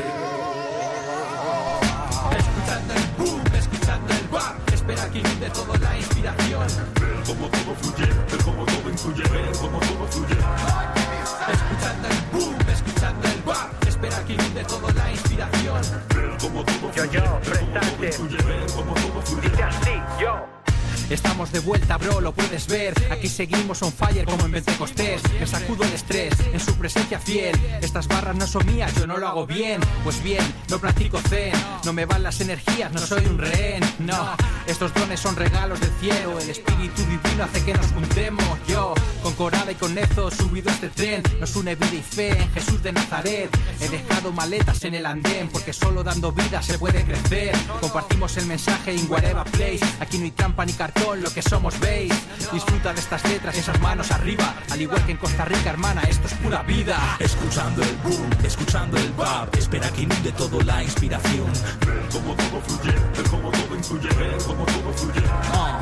[5.09, 6.67] aquí de todo la inspiración.
[7.01, 10.37] Ver cómo todo fluye, ver cómo todo influye, ver cómo todo fluye.
[11.53, 15.81] Escuchando el boom, escuchando el bar, espera aquí de todo la inspiración.
[16.15, 19.51] Ver cómo todo fluye, yo, yo, ver cómo todo influye, ver cómo todo fluye.
[19.51, 20.58] Dice así, yo.
[21.11, 22.93] Estamos de vuelta, bro, lo puedes ver.
[23.11, 25.23] Aquí seguimos on fire como en Pentecostés.
[25.41, 27.59] Me sacudo el estrés en su presencia fiel.
[27.81, 29.81] Estas barras no son mías, yo no lo hago bien.
[30.05, 31.55] Pues bien, no practico zen.
[31.85, 33.83] No me van las energías, no soy un rehén.
[34.01, 36.39] No, estos dones son regalos del cielo.
[36.39, 38.59] El espíritu divino hace que nos juntemos.
[38.67, 38.93] Yo,
[39.23, 41.23] con Corada y con Nezo, subido este tren.
[41.41, 43.49] Nos une vida y fe en Jesús de Nazaret.
[43.81, 47.57] He dejado maletas en el andén porque solo dando vida se puede crecer.
[47.81, 49.81] Compartimos el mensaje in whatever place.
[50.01, 52.13] Aquí no hay trampa ni cartón, lo que somos veis.
[52.53, 54.55] Disfruta de estas letras, esas manos arriba.
[54.71, 57.17] Al igual que en Costa Rica, hermana, esto es pura vida.
[57.19, 61.47] Escuchando el boom, escuchando el bab, espera que inunde todo la inspiración.
[61.87, 65.23] Ver cómo todo fluye, ver cómo todo influye, ver cómo todo fluye.
[65.53, 65.79] Ah,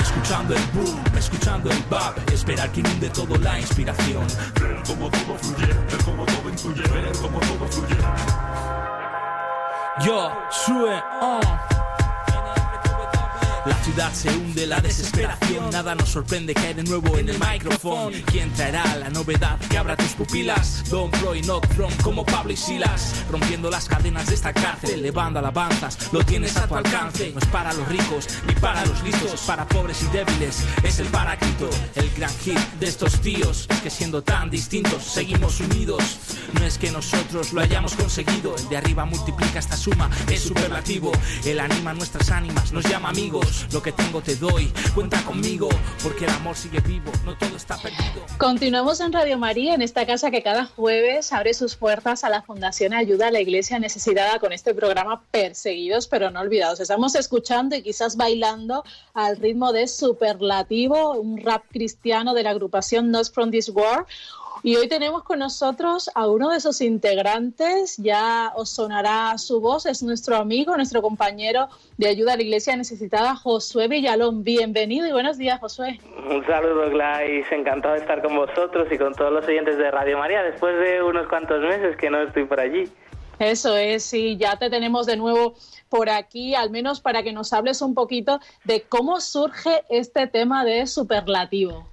[0.00, 4.26] Escuchando el boom, escuchando el bab, esperar que inunde todo la inspiración.
[4.60, 7.96] Ver cómo todo fluye, ver cómo todo influye, ver cómo todo fluye.
[10.04, 11.67] Yo, sube, ah.
[13.88, 18.10] Ciudad se hunde, la desesperación, nada nos sorprende hay de nuevo en el micrófono.
[18.26, 20.84] ¿Quién traerá la novedad que abra tus pupilas?
[20.90, 25.38] Don y Knock From como Pablo y Silas, rompiendo las cadenas de esta cárcel, elevando
[25.38, 27.32] alabanzas, lo tienes a tu alcance.
[27.32, 31.06] No es para los ricos ni para los listos, para pobres y débiles, es el
[31.06, 33.66] paráclito, el gran hit de estos tíos.
[33.70, 36.18] Es que siendo tan distintos, seguimos unidos.
[36.54, 41.12] No es que nosotros lo hayamos conseguido, el de arriba multiplica esta suma, es superlativo.
[41.44, 43.66] Él anima nuestras ánimas, nos llama amigos.
[43.72, 45.68] Lo que tengo te doy, cuenta conmigo,
[46.02, 48.24] porque el amor sigue vivo, no todo está perdido.
[48.38, 52.42] Continuamos en Radio María, en esta casa que cada jueves abre sus puertas a la
[52.42, 56.80] Fundación Ayuda a la Iglesia Necesitada con este programa Perseguidos pero no olvidados.
[56.80, 58.84] Estamos escuchando y quizás bailando
[59.14, 64.06] al ritmo de Superlativo, un rap cristiano de la agrupación Not From This World.
[64.62, 69.86] Y hoy tenemos con nosotros a uno de sus integrantes, ya os sonará su voz,
[69.86, 74.42] es nuestro amigo, nuestro compañero de ayuda a la Iglesia Necesitada, Josué Villalón.
[74.42, 76.00] Bienvenido y buenos días, Josué.
[76.28, 77.46] Un saludo, Gladys.
[77.52, 81.02] Encantado de estar con vosotros y con todos los oyentes de Radio María después de
[81.04, 82.90] unos cuantos meses que no estoy por allí.
[83.38, 85.54] Eso es, sí, ya te tenemos de nuevo
[85.88, 90.64] por aquí, al menos para que nos hables un poquito de cómo surge este tema
[90.64, 91.86] de superlativo.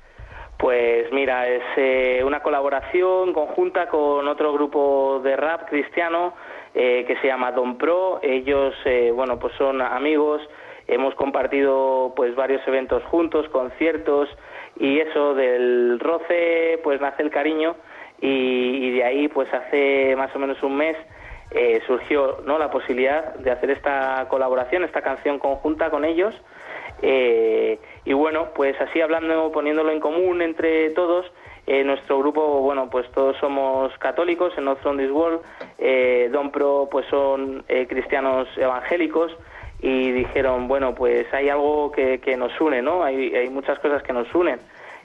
[0.66, 6.34] Pues mira, es eh, una colaboración conjunta con otro grupo de rap cristiano
[6.74, 8.20] eh, que se llama Don Pro.
[8.24, 10.42] Ellos, eh, bueno, pues son amigos.
[10.88, 14.28] Hemos compartido pues varios eventos juntos, conciertos
[14.80, 17.76] y eso del roce, pues nace el cariño
[18.20, 20.98] y, y de ahí, pues hace más o menos un mes
[21.52, 26.34] eh, surgió no la posibilidad de hacer esta colaboración, esta canción conjunta con ellos.
[27.02, 31.26] Eh, y bueno, pues así hablando, poniéndolo en común entre todos,
[31.68, 35.42] eh, nuestro grupo, bueno, pues todos somos católicos en North This World,
[35.80, 39.36] eh, Don Pro pues son eh, cristianos evangélicos
[39.82, 43.04] y dijeron, bueno, pues hay algo que, que nos une, ¿no?
[43.04, 44.60] Hay, hay muchas cosas que nos unen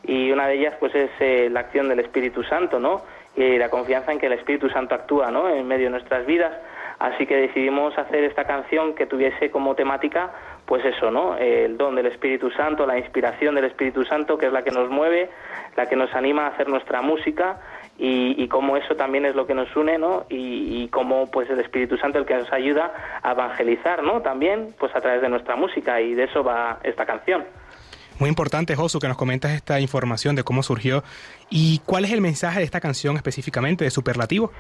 [0.04, 3.02] y una de ellas pues es eh, la acción del Espíritu Santo, ¿no?
[3.36, 5.48] Y la confianza en que el Espíritu Santo actúa, ¿no?
[5.48, 6.52] En medio de nuestras vidas.
[6.98, 10.32] Así que decidimos hacer esta canción que tuviese como temática,
[10.70, 11.36] pues eso, ¿no?
[11.36, 14.88] El don del Espíritu Santo, la inspiración del Espíritu Santo, que es la que nos
[14.88, 15.28] mueve,
[15.76, 17.60] la que nos anima a hacer nuestra música
[17.98, 20.26] y, y cómo eso también es lo que nos une, ¿no?
[20.28, 24.22] Y, y cómo pues el Espíritu Santo el que nos ayuda a evangelizar, ¿no?
[24.22, 27.44] También, pues a través de nuestra música y de eso va esta canción.
[28.20, 31.02] Muy importante, Josu, que nos comentas esta información de cómo surgió
[31.50, 34.52] y cuál es el mensaje de esta canción específicamente de Superlativo.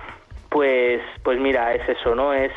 [0.48, 2.34] Pues, pues mira, es eso, ¿no?
[2.34, 2.50] Es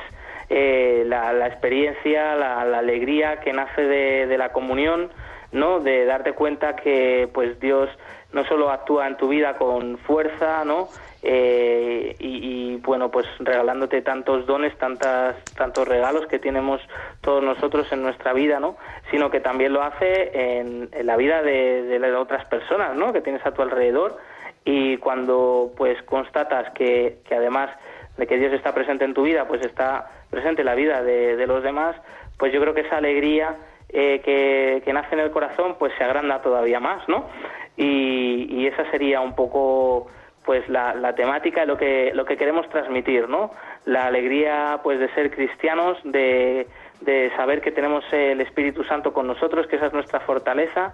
[0.56, 5.10] eh, la, la experiencia, la, la alegría que nace de, de la comunión,
[5.52, 5.80] ¿no?
[5.80, 7.90] De darte cuenta que, pues Dios
[8.34, 10.90] no solo actúa en tu vida con fuerza, ¿no?
[11.24, 16.80] Eh, y, y, bueno, pues regalándote tantos dones, tantas, tantos regalos que tenemos
[17.22, 18.78] todos nosotros en nuestra vida, ¿no?
[19.10, 23.12] Sino que también lo hace en, en la vida de, las otras personas, ¿no?
[23.12, 24.18] Que tienes a tu alrededor
[24.66, 27.72] y cuando pues constatas que además
[28.18, 31.46] de que Dios está presente en tu vida, pues está presente en la vida de,
[31.48, 31.96] los demás,
[32.38, 33.56] pues yo creo que esa alegría
[33.90, 37.28] eh, que, que nace en el corazón pues se agranda todavía más, ¿no?
[37.76, 40.08] Y, y esa sería un poco
[40.46, 43.52] pues la, la temática lo que lo que queremos transmitir no
[43.86, 46.68] la alegría pues de ser cristianos de,
[47.02, 50.94] de saber que tenemos el Espíritu Santo con nosotros que esa es nuestra fortaleza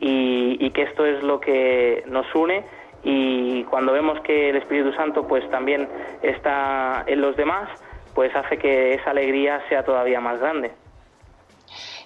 [0.00, 2.64] y, y que esto es lo que nos une
[3.10, 5.88] y cuando vemos que el Espíritu Santo pues también
[6.20, 7.70] está en los demás
[8.14, 10.72] pues hace que esa alegría sea todavía más grande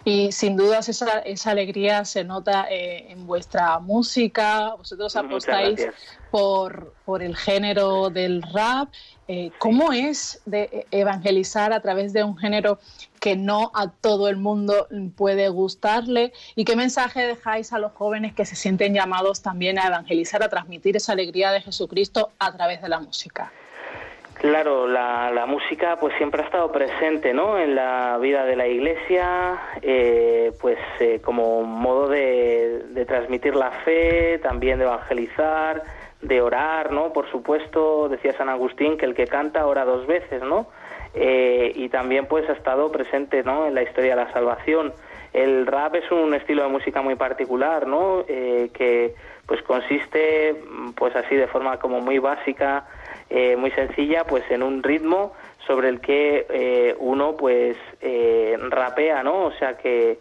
[0.05, 5.87] y sin dudas esa, esa alegría se nota eh, en vuestra música, vosotros apostáis
[6.31, 8.89] por, por el género del rap.
[9.29, 12.81] Eh, ¿Cómo es de evangelizar a través de un género
[13.21, 16.33] que no a todo el mundo puede gustarle?
[16.57, 20.49] ¿Y qué mensaje dejáis a los jóvenes que se sienten llamados también a evangelizar, a
[20.49, 23.53] transmitir esa alegría de Jesucristo a través de la música?
[24.43, 27.61] Claro, la, la música pues siempre ha estado presente, ¿no?
[27.61, 34.41] En la vida de la Iglesia, eh, pues eh, como modo de, transmitir la fe,
[34.43, 35.85] también de evangelizar,
[36.23, 37.13] de orar, ¿no?
[37.13, 40.67] Por supuesto, decía San Agustín que el que canta ora dos veces, ¿no?
[41.15, 43.69] Eh, y también pues ha estado presente, ¿no?
[43.69, 44.93] En la historia de la salvación.
[45.33, 48.25] El rap es un estilo de música muy particular, ¿no?
[48.27, 49.15] Eh, que
[49.47, 50.57] pues consiste,
[50.97, 52.87] pues así de forma como muy básica,
[53.35, 55.33] eh, muy sencilla, pues en un ritmo
[55.67, 59.45] sobre el que eh, uno pues eh, rapea, ¿no?
[59.47, 60.19] O sea que,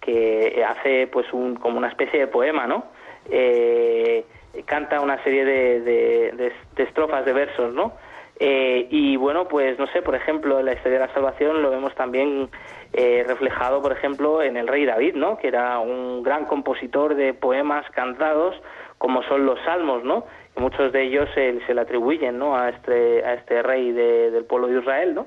[0.00, 2.84] que hace pues un, como una especie de poema, ¿no?
[3.30, 4.24] Eh,
[4.64, 7.92] canta una serie de, de- de- de estrofas, de versos, ¿no?
[8.40, 11.70] Eh, y bueno, pues no sé, por ejemplo, en la historia de la salvación lo
[11.70, 12.48] vemos también
[12.92, 15.36] eh, reflejado, por ejemplo, en el rey David, ¿no?
[15.38, 18.54] Que era un gran compositor de poemas cantados,
[18.98, 20.26] como son los salmos, ¿no?
[20.56, 22.56] Y muchos de ellos se, le atribuyen, ¿no?
[22.56, 25.26] A este, a este rey de- del pueblo de Israel, ¿no?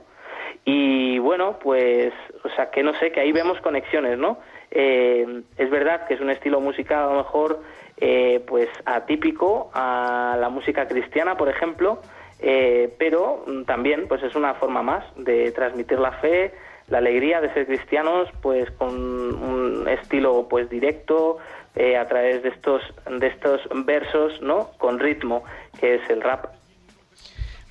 [0.65, 2.13] Y bueno, pues,
[2.43, 4.37] o sea, que no sé, que ahí vemos conexiones, ¿no?
[4.69, 7.59] Eh, es verdad que es un estilo musical a lo mejor,
[7.97, 11.99] eh, pues, atípico a la música cristiana, por ejemplo,
[12.41, 16.53] eh, pero también, pues, es una forma más de transmitir la fe,
[16.89, 21.37] la alegría de ser cristianos, pues, con un estilo, pues, directo,
[21.75, 24.71] eh, a través de estos, de estos versos, ¿no?
[24.77, 25.43] Con ritmo,
[25.79, 26.47] que es el rap.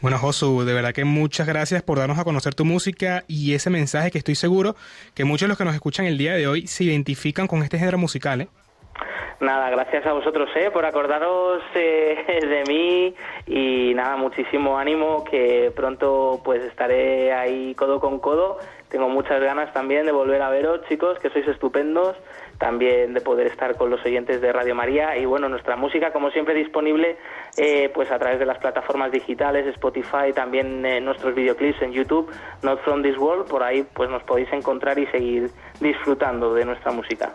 [0.01, 3.69] Bueno, Josu, de verdad que muchas gracias por darnos a conocer tu música y ese
[3.69, 4.75] mensaje que estoy seguro
[5.15, 7.79] que muchos de los que nos escuchan el día de hoy se identifican con este
[7.79, 8.41] género musical.
[8.41, 8.49] ¿eh?
[9.41, 13.15] Nada, gracias a vosotros eh, por acordaros eh, de mí
[13.47, 18.59] y nada, muchísimo ánimo que pronto pues estaré ahí codo con codo.
[18.89, 22.17] Tengo muchas ganas también de volver a veros, chicos, que sois estupendos,
[22.61, 25.17] también de poder estar con los oyentes de Radio María.
[25.17, 27.17] Y bueno, nuestra música como siempre disponible
[27.57, 32.31] eh, pues a través de las plataformas digitales, Spotify, también eh, nuestros videoclips en YouTube,
[32.63, 35.51] Not From This World, por ahí pues nos podéis encontrar y seguir
[35.81, 37.33] disfrutando de nuestra música.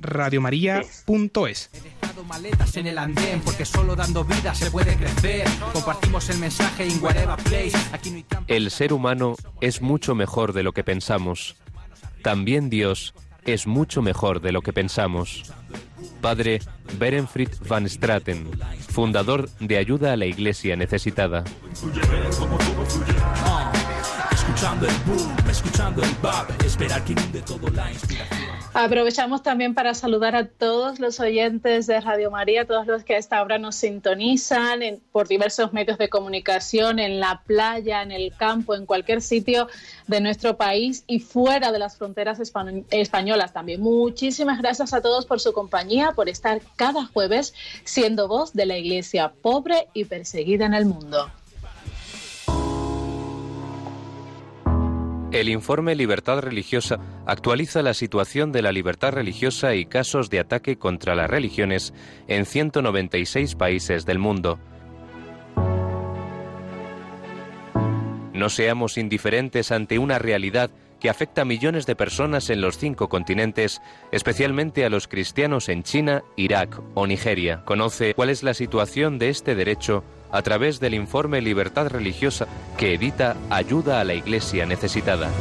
[2.25, 5.47] Maletas en el andén porque solo dando vida se puede crecer.
[5.73, 7.73] Compartimos el mensaje in whatever place.
[7.91, 8.25] Aquí no hay.
[8.47, 11.55] El ser humano es mucho mejor de lo que pensamos.
[12.21, 13.13] También Dios
[13.45, 15.53] es mucho mejor de lo que pensamos.
[16.21, 16.61] Padre
[16.97, 18.49] Berenfried van Straten,
[18.89, 21.43] fundador de Ayuda a la Iglesia Necesitada.
[24.31, 28.34] Escuchando el boom, escuchando el bap, esperar que inunde todo la inspiración.
[28.77, 33.17] Aprovechamos también para saludar a todos los oyentes de Radio María, todos los que a
[33.17, 38.33] esta hora nos sintonizan en- por diversos medios de comunicación, en la playa, en el
[38.35, 39.69] campo, en cualquier sitio
[40.07, 43.79] de nuestro país y fuera de las fronteras espa- españolas también.
[43.79, 47.53] Muchísimas gracias a todos por su compañía, por estar cada jueves
[47.85, 51.31] siendo voz de la iglesia pobre y perseguida en el mundo.
[55.35, 60.77] El informe Libertad Religiosa actualiza la situación de la libertad religiosa y casos de ataque
[60.77, 61.93] contra las religiones
[62.29, 64.59] en 196 países del mundo.
[68.31, 70.71] No seamos indiferentes ante una realidad
[71.01, 73.81] que afecta a millones de personas en los cinco continentes,
[74.13, 77.61] especialmente a los cristianos en China, Irak o Nigeria.
[77.65, 80.05] Conoce cuál es la situación de este derecho
[80.35, 82.45] a través del informe Libertad Religiosa
[82.77, 85.31] que edita Ayuda a la Iglesia Necesitada.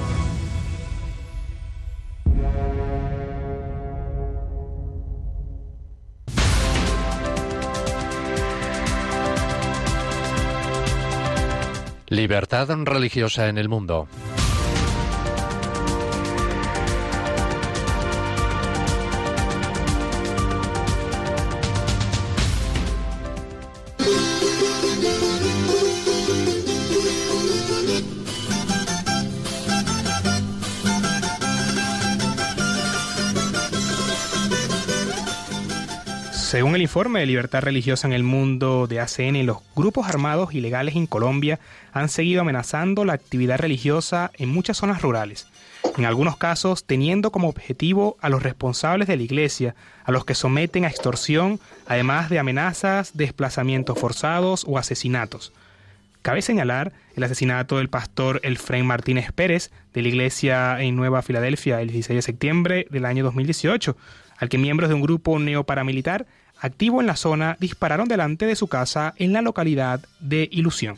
[12.08, 14.06] Libertad religiosa en el mundo.
[36.54, 40.94] Según el informe de libertad religiosa en el mundo de ACN, los grupos armados ilegales
[40.94, 41.58] en Colombia
[41.92, 45.48] han seguido amenazando la actividad religiosa en muchas zonas rurales,
[45.98, 49.74] en algunos casos teniendo como objetivo a los responsables de la iglesia,
[50.04, 55.52] a los que someten a extorsión, además de amenazas, desplazamientos forzados o asesinatos.
[56.22, 61.80] Cabe señalar el asesinato del pastor Elfrén Martínez Pérez de la iglesia en Nueva Filadelfia
[61.80, 63.96] el 16 de septiembre del año 2018,
[64.38, 66.26] al que miembros de un grupo neoparamilitar
[66.64, 70.96] activo en la zona dispararon delante de su casa en la localidad de Ilusión.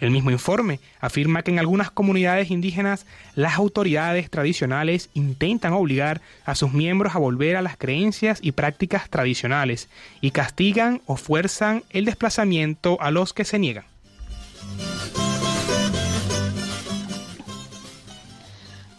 [0.00, 6.54] El mismo informe afirma que en algunas comunidades indígenas las autoridades tradicionales intentan obligar a
[6.54, 9.90] sus miembros a volver a las creencias y prácticas tradicionales
[10.22, 13.84] y castigan o fuerzan el desplazamiento a los que se niegan.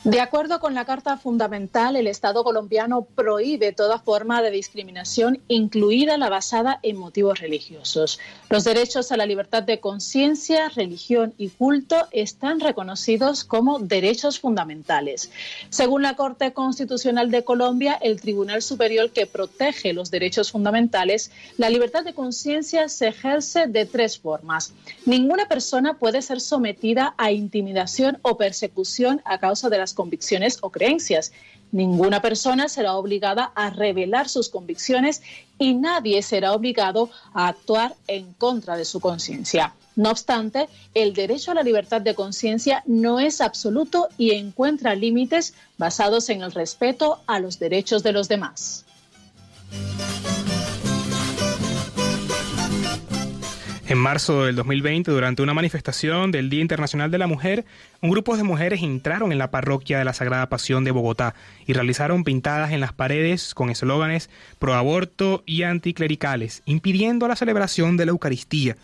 [0.05, 6.19] De acuerdo con la Carta Fundamental, el Estado colombiano prohíbe toda forma de discriminación, incluida
[6.19, 8.19] la basada en motivos religiosos.
[8.47, 15.31] Los derechos a la libertad de conciencia, religión y culto están reconocidos como derechos fundamentales.
[15.69, 21.71] Según la Corte Constitucional de Colombia, el Tribunal Superior que protege los derechos fundamentales, la
[21.71, 24.71] libertad de conciencia se ejerce de tres formas.
[25.07, 30.69] Ninguna persona puede ser sometida a intimidación o persecución a causa de las convicciones o
[30.69, 31.31] creencias.
[31.71, 35.23] Ninguna persona será obligada a revelar sus convicciones
[35.57, 39.73] y nadie será obligado a actuar en contra de su conciencia.
[39.95, 45.53] No obstante, el derecho a la libertad de conciencia no es absoluto y encuentra límites
[45.77, 48.85] basados en el respeto a los derechos de los demás.
[53.95, 57.63] En marzo del 2020, durante una manifestación del Día Internacional de la Mujer,
[58.01, 61.33] un grupo de mujeres entraron en la parroquia de la Sagrada Pasión de Bogotá
[61.65, 64.29] y realizaron pintadas en las paredes con eslóganes
[64.59, 68.75] pro aborto y anticlericales, impidiendo la celebración de la Eucaristía.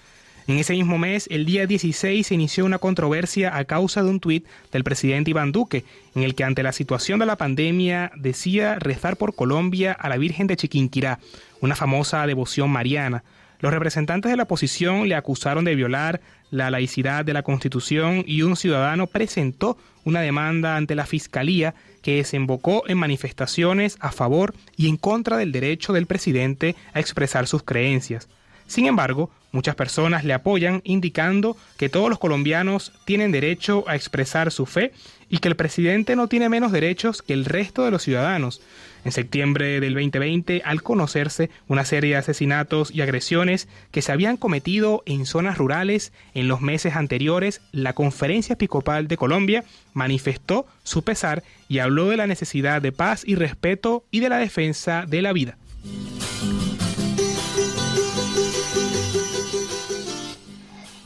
[0.47, 4.21] En ese mismo mes, el día 16, se inició una controversia a causa de un
[4.21, 5.83] tuit del presidente Iván Duque,
[6.15, 10.15] en el que ante la situación de la pandemia decía rezar por Colombia a la
[10.15, 11.19] Virgen de Chiquinquirá,
[11.59, 13.25] una famosa devoción mariana.
[13.61, 18.41] Los representantes de la oposición le acusaron de violar la laicidad de la Constitución y
[18.41, 24.89] un ciudadano presentó una demanda ante la Fiscalía que desembocó en manifestaciones a favor y
[24.89, 28.27] en contra del derecho del presidente a expresar sus creencias.
[28.65, 34.51] Sin embargo, muchas personas le apoyan indicando que todos los colombianos tienen derecho a expresar
[34.51, 34.91] su fe
[35.29, 38.61] y que el presidente no tiene menos derechos que el resto de los ciudadanos.
[39.03, 44.37] En septiembre del 2020, al conocerse una serie de asesinatos y agresiones que se habían
[44.37, 51.03] cometido en zonas rurales en los meses anteriores, la Conferencia Episcopal de Colombia manifestó su
[51.03, 55.21] pesar y habló de la necesidad de paz y respeto y de la defensa de
[55.21, 55.57] la vida.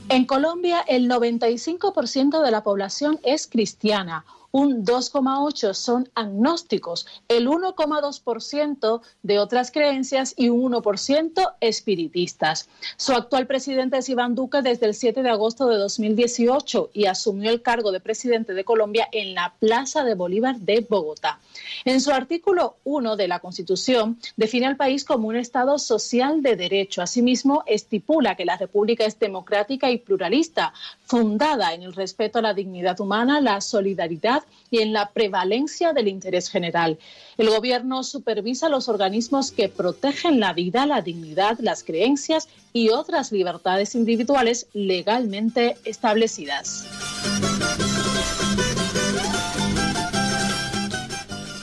[0.10, 4.24] En Colombia, el 95% de la población es cristiana,
[4.56, 12.70] un 2,8% son agnósticos, el 1,2% de otras creencias y un 1% espiritistas.
[12.96, 17.52] Su actual presidente es Iván Duque desde el 7 de agosto de 2018 y asumió
[17.52, 21.42] el cargo de presidente de Colombia en la Plaza de Bolívar de Bogotá.
[21.84, 26.56] En su artículo 1 de la Constitución define al país como un Estado social de
[26.56, 27.02] derecho.
[27.02, 32.54] Asimismo, estipula que la República es democrática y pluralista, fundada en el respeto a la
[32.54, 36.98] dignidad humana, la solidaridad y en la prevalencia del interés general.
[37.38, 43.32] El gobierno supervisa los organismos que protegen la vida, la dignidad, las creencias y otras
[43.32, 46.86] libertades individuales legalmente establecidas.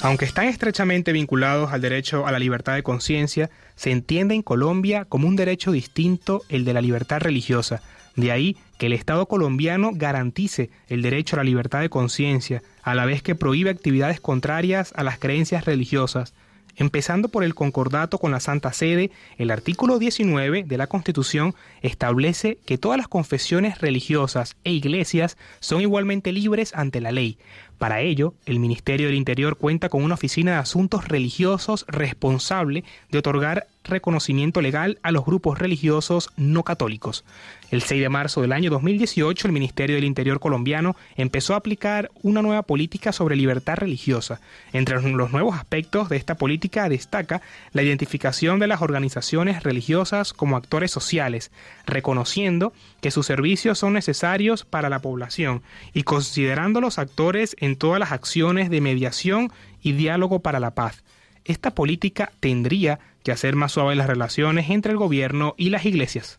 [0.03, 5.05] Aunque están estrechamente vinculados al derecho a la libertad de conciencia, se entiende en Colombia
[5.05, 7.83] como un derecho distinto el de la libertad religiosa.
[8.17, 12.97] De ahí que el Estado colombiano garantice el derecho a la libertad de conciencia, a
[12.97, 16.35] la vez que prohíbe actividades contrarias a las creencias religiosas.
[16.75, 22.59] Empezando por el concordato con la Santa Sede, el artículo 19 de la Constitución establece
[22.67, 27.39] que todas las confesiones religiosas e iglesias son igualmente libres ante la ley.
[27.79, 33.19] Para ello, el Ministerio del Interior cuenta con una oficina de asuntos religiosos responsable de
[33.19, 37.25] otorgar reconocimiento legal a los grupos religiosos no católicos.
[37.71, 42.11] El 6 de marzo del año 2018, el Ministerio del Interior colombiano empezó a aplicar
[42.23, 44.41] una nueva política sobre libertad religiosa.
[44.75, 47.41] Entre los nuevos aspectos de esta política destaca
[47.73, 51.51] la identificación de las organizaciones religiosas como actores sociales,
[51.87, 55.63] reconociendo que sus servicios son necesarios para la población
[55.95, 59.51] y considerándolos actores en todas las acciones de mediación
[59.83, 61.03] y diálogo para la paz.
[61.45, 66.39] Esta política tendría que hacer más suaves las relaciones entre el gobierno y las iglesias.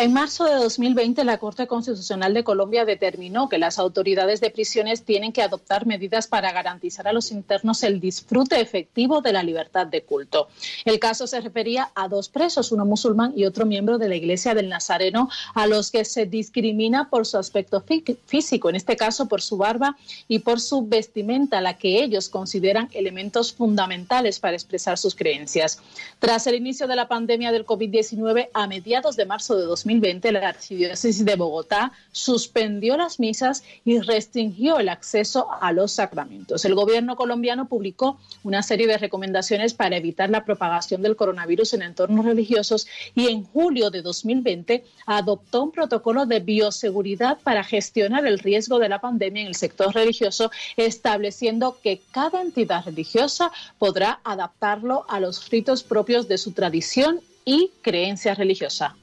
[0.00, 5.04] En marzo de 2020, la Corte Constitucional de Colombia determinó que las autoridades de prisiones
[5.04, 9.86] tienen que adoptar medidas para garantizar a los internos el disfrute efectivo de la libertad
[9.86, 10.48] de culto.
[10.86, 14.54] El caso se refería a dos presos, uno musulmán y otro miembro de la Iglesia
[14.54, 17.84] del Nazareno, a los que se discrimina por su aspecto
[18.24, 19.98] físico, en este caso por su barba
[20.28, 25.78] y por su vestimenta, la que ellos consideran elementos fundamentales para expresar sus creencias.
[26.20, 30.32] Tras el inicio de la pandemia del COVID-19, a mediados de marzo de 2020, 2020,
[30.32, 36.64] la Archidiócesis de Bogotá suspendió las misas y restringió el acceso a los sacramentos.
[36.64, 41.82] El gobierno colombiano publicó una serie de recomendaciones para evitar la propagación del coronavirus en
[41.82, 42.86] entornos religiosos
[43.16, 48.88] y en julio de 2020 adoptó un protocolo de bioseguridad para gestionar el riesgo de
[48.88, 55.50] la pandemia en el sector religioso, estableciendo que cada entidad religiosa podrá adaptarlo a los
[55.50, 58.96] ritos propios de su tradición y creencia religiosa.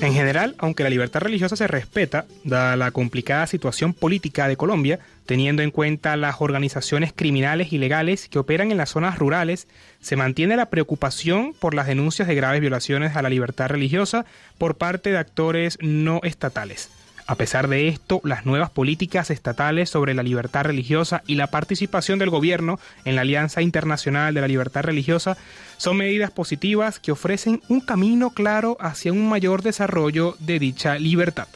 [0.00, 5.00] En general, aunque la libertad religiosa se respeta, dada la complicada situación política de Colombia,
[5.26, 9.66] teniendo en cuenta las organizaciones criminales y legales que operan en las zonas rurales,
[10.00, 14.24] se mantiene la preocupación por las denuncias de graves violaciones a la libertad religiosa
[14.56, 16.90] por parte de actores no estatales.
[17.28, 22.18] A pesar de esto, las nuevas políticas estatales sobre la libertad religiosa y la participación
[22.18, 25.36] del gobierno en la Alianza Internacional de la Libertad Religiosa
[25.76, 31.48] son medidas positivas que ofrecen un camino claro hacia un mayor desarrollo de dicha libertad.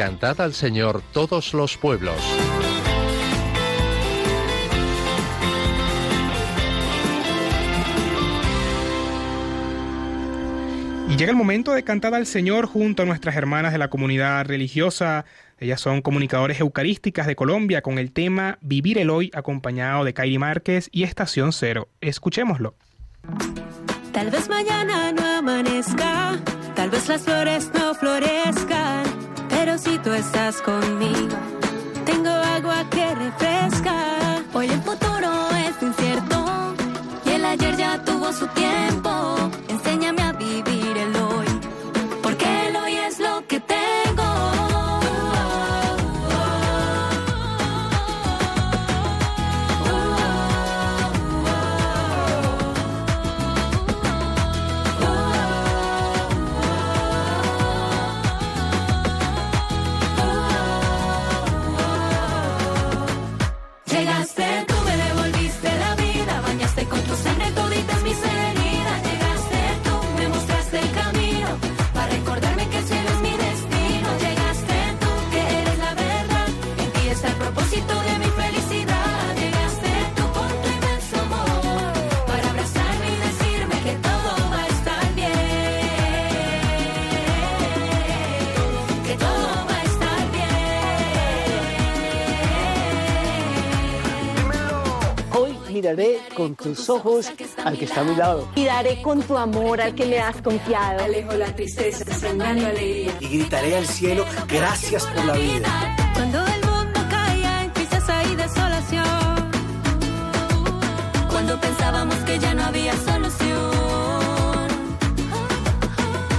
[0.00, 2.16] Cantad al Señor todos los pueblos.
[11.06, 14.46] Y llega el momento de cantar al Señor junto a nuestras hermanas de la comunidad
[14.46, 15.26] religiosa.
[15.58, 20.38] Ellas son comunicadores eucarísticas de Colombia con el tema Vivir el Hoy, acompañado de Kairi
[20.38, 21.88] Márquez y Estación Cero.
[22.00, 22.74] Escuchémoslo.
[24.12, 26.40] Tal vez mañana no amanezca,
[26.74, 28.79] tal vez las flores no florezcan,
[30.20, 31.36] estás conmigo,
[32.04, 34.42] tengo agua que refresca.
[34.52, 35.30] Hoy el futuro
[35.66, 35.82] es
[64.00, 64.69] Llegaste,
[95.90, 97.30] miraré con tus ojos
[97.64, 98.48] al que está a mi lado.
[98.54, 101.02] Y daré con tu amor al que me has confiado.
[101.02, 103.12] Alejo la tristeza, sembrando alegría.
[103.20, 105.96] Y gritaré al cielo, gracias por la vida.
[106.14, 109.50] Cuando el mundo caía en tristeza y desolación.
[111.30, 113.70] Cuando pensábamos que ya no había solución.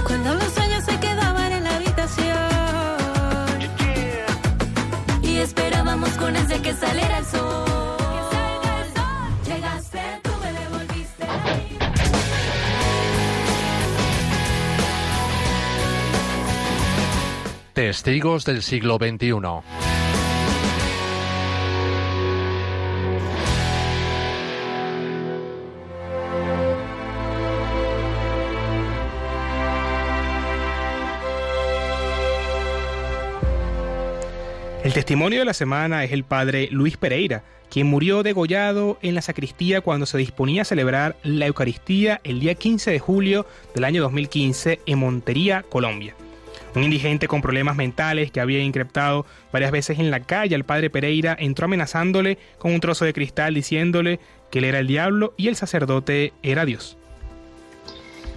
[0.06, 2.38] Cuando los sueños se quedaban en la habitación.
[5.22, 7.51] Y esperábamos con ansia que saliera el sol.
[17.92, 19.32] Testigos del siglo XXI.
[34.82, 39.20] El testimonio de la semana es el padre Luis Pereira, quien murió degollado en la
[39.20, 44.00] sacristía cuando se disponía a celebrar la Eucaristía el día 15 de julio del año
[44.00, 46.16] 2015 en Montería, Colombia.
[46.74, 50.88] Un indigente con problemas mentales que había increptado varias veces en la calle al padre
[50.88, 54.20] Pereira entró amenazándole con un trozo de cristal diciéndole
[54.50, 56.96] que él era el diablo y el sacerdote era Dios.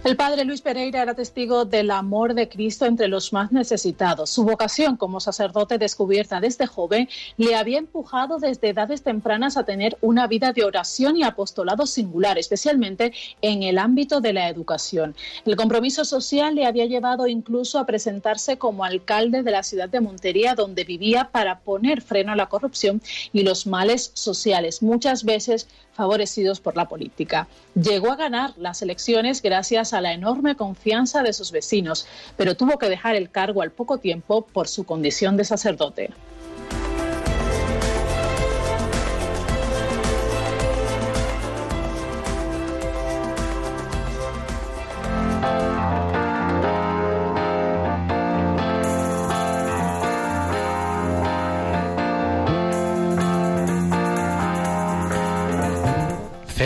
[0.05, 4.29] El padre Luis Pereira era testigo del amor de Cristo entre los más necesitados.
[4.29, 9.97] Su vocación como sacerdote descubierta desde joven le había empujado desde edades tempranas a tener
[10.01, 15.15] una vida de oración y apostolado singular, especialmente en el ámbito de la educación.
[15.43, 20.01] El compromiso social le había llevado incluso a presentarse como alcalde de la ciudad de
[20.01, 23.01] Montería, donde vivía para poner freno a la corrupción
[23.33, 27.47] y los males sociales, muchas veces favorecidos por la política.
[27.73, 32.05] Llegó a ganar las elecciones gracias a la enorme confianza de sus vecinos,
[32.37, 36.11] pero tuvo que dejar el cargo al poco tiempo por su condición de sacerdote.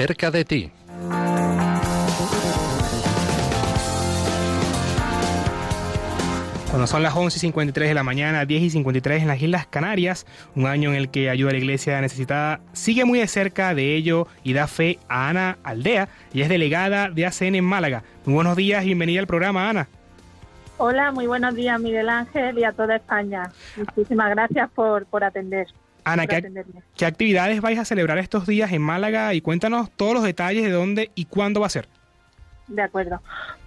[0.10, 0.72] Cerca de ti.
[6.72, 9.68] Cuando son las 11 y 53 de la mañana, 10 y 53 en las Islas
[9.68, 13.76] Canarias, un año en el que ayuda a la iglesia necesitada, sigue muy de cerca
[13.76, 18.02] de ello y da fe a Ana Aldea, y es delegada de ACN en Málaga.
[18.26, 19.88] Muy buenos días y bienvenida al programa, Ana.
[20.80, 23.52] Hola, muy buenos días Miguel Ángel y a toda España.
[23.78, 25.68] Muchísimas gracias por, por atender.
[26.14, 26.64] Ana, ¿qué,
[26.96, 29.34] qué actividades vais a celebrar estos días en Málaga?
[29.34, 31.88] Y cuéntanos todos los detalles de dónde y cuándo va a ser.
[32.68, 33.22] De acuerdo.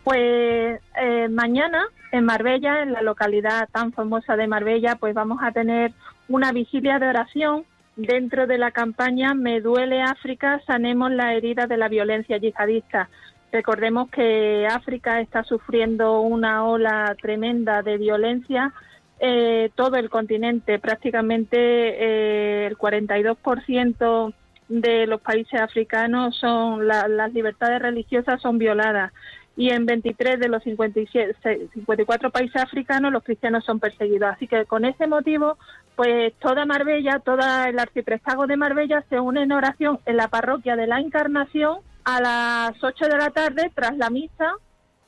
[0.04, 5.52] Pues eh, mañana en Marbella, en la localidad tan famosa de Marbella, pues vamos a
[5.52, 5.92] tener
[6.28, 7.64] una vigilia de oración
[7.96, 13.08] dentro de la campaña Me duele África, sanemos la herida de la violencia yihadista.
[13.50, 18.72] Recordemos que África está sufriendo una ola tremenda de violencia.
[19.24, 24.34] Eh, todo el continente, prácticamente eh, el 42%
[24.68, 29.12] de los países africanos son la- las libertades religiosas son violadas
[29.56, 34.30] y en 23 de los 57, 54 países africanos los cristianos son perseguidos.
[34.34, 35.56] Así que con ese motivo,
[35.94, 40.74] pues toda Marbella, todo el arciprestazgo de Marbella se une en oración en la parroquia
[40.74, 44.52] de la Encarnación a las 8 de la tarde tras la misa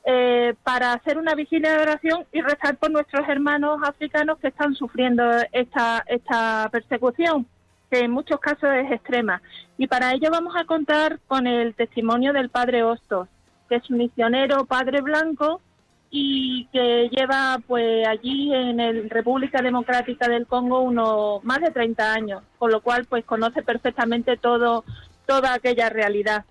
[0.06, 4.74] eh, para hacer una vigilia de oración y rezar por nuestros hermanos africanos que están
[4.74, 7.46] sufriendo esta, esta persecución,
[7.90, 9.40] que en muchos casos es extrema.
[9.78, 13.28] Y para ello vamos a contar con el testimonio del padre Hostos,
[13.68, 15.62] que es un misionero padre blanco
[16.10, 22.12] y que lleva pues allí en el República Democrática del Congo unos más de 30
[22.12, 24.84] años, con lo cual pues conoce perfectamente todo
[25.26, 26.44] toda aquella realidad.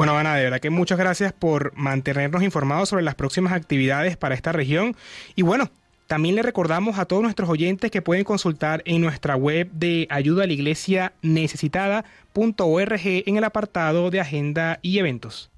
[0.00, 4.34] Bueno, Ana, de verdad que muchas gracias por mantenernos informados sobre las próximas actividades para
[4.34, 4.96] esta región.
[5.36, 5.68] Y bueno,
[6.06, 10.44] también le recordamos a todos nuestros oyentes que pueden consultar en nuestra web de ayuda
[10.44, 15.49] a la iglesia necesitada.org en el apartado de agenda y eventos.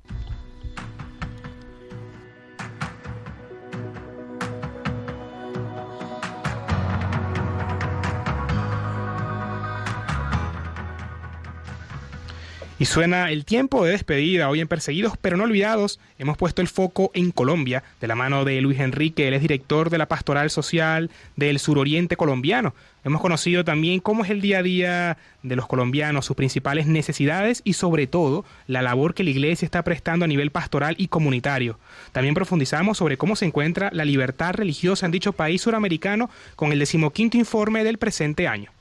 [12.83, 16.01] Y suena el tiempo de despedida hoy en Perseguidos pero no olvidados.
[16.19, 19.89] Hemos puesto el foco en Colombia, de la mano de Luis Enrique, él es director
[19.89, 22.75] de la Pastoral Social del Suroriente Colombiano.
[23.05, 27.63] Hemos conocido también cómo es el día a día de los colombianos, sus principales necesidades
[27.65, 31.79] y sobre todo la labor que la iglesia está prestando a nivel pastoral y comunitario.
[32.11, 36.81] También profundizamos sobre cómo se encuentra la libertad religiosa en dicho país suramericano con el
[36.81, 38.73] decimoquinto informe del presente año.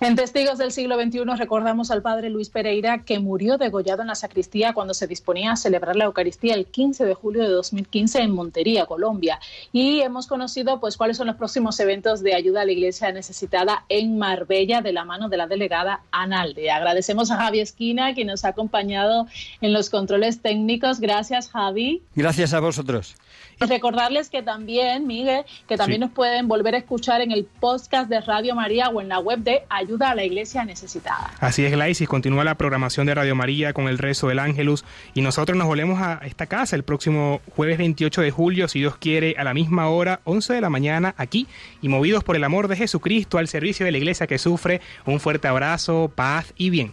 [0.00, 4.14] En Testigos del siglo XXI recordamos al padre Luis Pereira que murió degollado en la
[4.14, 8.30] sacristía cuando se disponía a celebrar la Eucaristía el 15 de julio de 2015 en
[8.32, 9.40] Montería, Colombia.
[9.72, 13.84] Y hemos conocido pues cuáles son los próximos eventos de ayuda a la iglesia necesitada
[13.88, 16.76] en Marbella de la mano de la delegada Ana Aldea.
[16.76, 19.26] Agradecemos a Javi Esquina que nos ha acompañado
[19.62, 21.00] en los controles técnicos.
[21.00, 22.02] Gracias Javi.
[22.14, 23.16] Gracias a vosotros.
[23.58, 26.06] Y recordarles que también, Miguel, que también Sí.
[26.06, 29.38] nos pueden volver a escuchar en el podcast de Radio María o en la web
[29.38, 31.30] de Ayuda a la Iglesia Necesitada.
[31.40, 34.84] Así es, Glaisis, continúa la programación de Radio María con el rezo del Ángelus
[35.14, 38.96] y nosotros nos volvemos a esta casa el próximo jueves 28 de julio, si Dios
[38.98, 41.46] quiere, a la misma hora, 11 de la mañana, aquí
[41.80, 44.80] y movidos por el amor de Jesucristo al servicio de la iglesia que sufre.
[45.06, 46.92] Un fuerte abrazo, paz y bien.